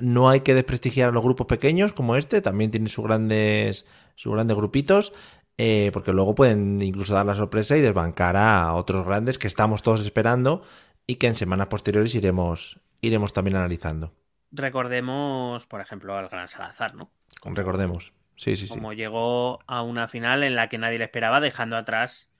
[0.00, 4.32] no hay que desprestigiar a los grupos pequeños como este, también tiene sus grandes, sus
[4.32, 5.12] grandes grupitos.
[5.60, 9.82] Eh, porque luego pueden incluso dar la sorpresa y desbancar a otros grandes que estamos
[9.82, 10.62] todos esperando
[11.04, 14.14] y que en semanas posteriores iremos, iremos también analizando.
[14.52, 17.10] Recordemos, por ejemplo, al Gran Salazar, ¿no?
[17.44, 18.74] Recordemos, sí, sí, sí.
[18.74, 22.30] Como llegó a una final en la que nadie le esperaba, dejando atrás,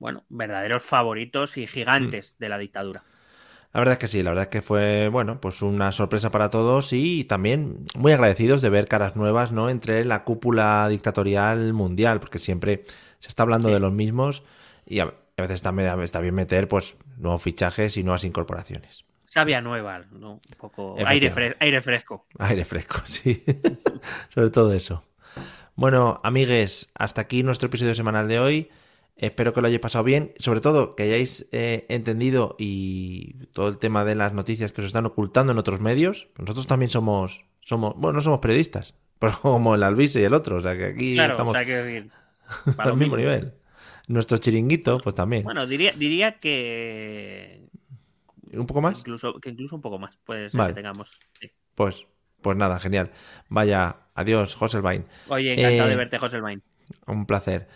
[0.00, 2.42] bueno, verdaderos favoritos y gigantes mm.
[2.42, 3.04] de la dictadura.
[3.72, 6.48] La verdad es que sí, la verdad es que fue, bueno, pues una sorpresa para
[6.48, 9.68] todos y también muy agradecidos de ver caras nuevas, ¿no?
[9.68, 12.84] Entre la cúpula dictatorial mundial, porque siempre
[13.18, 14.42] se está hablando de los mismos
[14.86, 19.04] y a, veces está, está, bien meter, pues, nuevos fichajes y nuevas incorporaciones.
[19.26, 20.32] Sabia nueva, ¿no?
[20.32, 22.26] Un poco aire, aire fresco.
[22.38, 23.44] Aire fresco, sí.
[24.30, 25.04] Sobre todo eso.
[25.74, 28.70] Bueno, amigues, hasta aquí nuestro episodio semanal de hoy.
[29.18, 33.78] Espero que lo hayáis pasado bien, sobre todo que hayáis eh, entendido y todo el
[33.78, 36.28] tema de las noticias que os están ocultando en otros medios.
[36.38, 40.56] Nosotros también somos, somos, bueno, no somos periodistas, pero como el Albise y el otro,
[40.56, 41.56] o sea que aquí estamos
[42.78, 43.54] al mismo nivel.
[44.06, 45.42] Nuestro chiringuito, pues también.
[45.42, 47.68] Bueno, diría, diría que
[48.52, 51.18] un poco más, incluso que incluso un poco más, puede ser que tengamos.
[51.74, 52.06] Pues,
[52.40, 53.10] pues nada, genial.
[53.48, 55.06] Vaya, adiós, Joselvain.
[55.26, 56.62] Oye, encantado de eh, verte, Joselvain.
[57.08, 57.68] Un placer.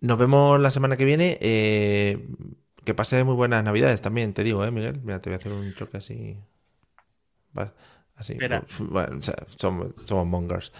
[0.00, 1.38] Nos vemos la semana que viene.
[1.40, 2.28] Eh,
[2.84, 5.00] que pase muy buenas navidades también, te digo, ¿eh, Miguel?
[5.02, 6.38] Mira, te voy a hacer un choque así.
[8.14, 8.38] Así.
[8.78, 9.18] Bueno,
[9.56, 10.72] somos, somos mongers.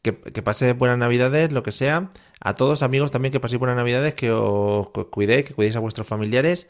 [0.00, 2.10] Que, que, pase buenas navidades, lo que sea.
[2.40, 6.06] A todos, amigos, también que paséis buenas navidades, que os cuidéis, que cuidéis a vuestros
[6.06, 6.68] familiares.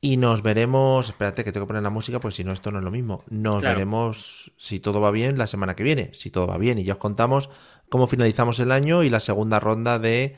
[0.00, 1.08] Y nos veremos.
[1.08, 3.24] Espérate, que tengo que poner la música, pues si no, esto no es lo mismo.
[3.30, 6.10] Nos veremos, si todo va bien, la semana que viene.
[6.12, 6.78] Si todo va bien.
[6.78, 7.50] Y ya os contamos
[7.88, 10.36] cómo finalizamos el año y la segunda ronda de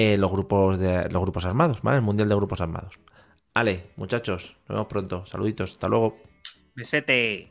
[0.00, 1.96] eh, los, grupos de, los grupos armados, ¿vale?
[1.96, 3.00] El Mundial de Grupos Armados.
[3.52, 5.26] Ale, muchachos, nos vemos pronto.
[5.26, 6.18] Saluditos, hasta luego.
[6.76, 7.50] Besete.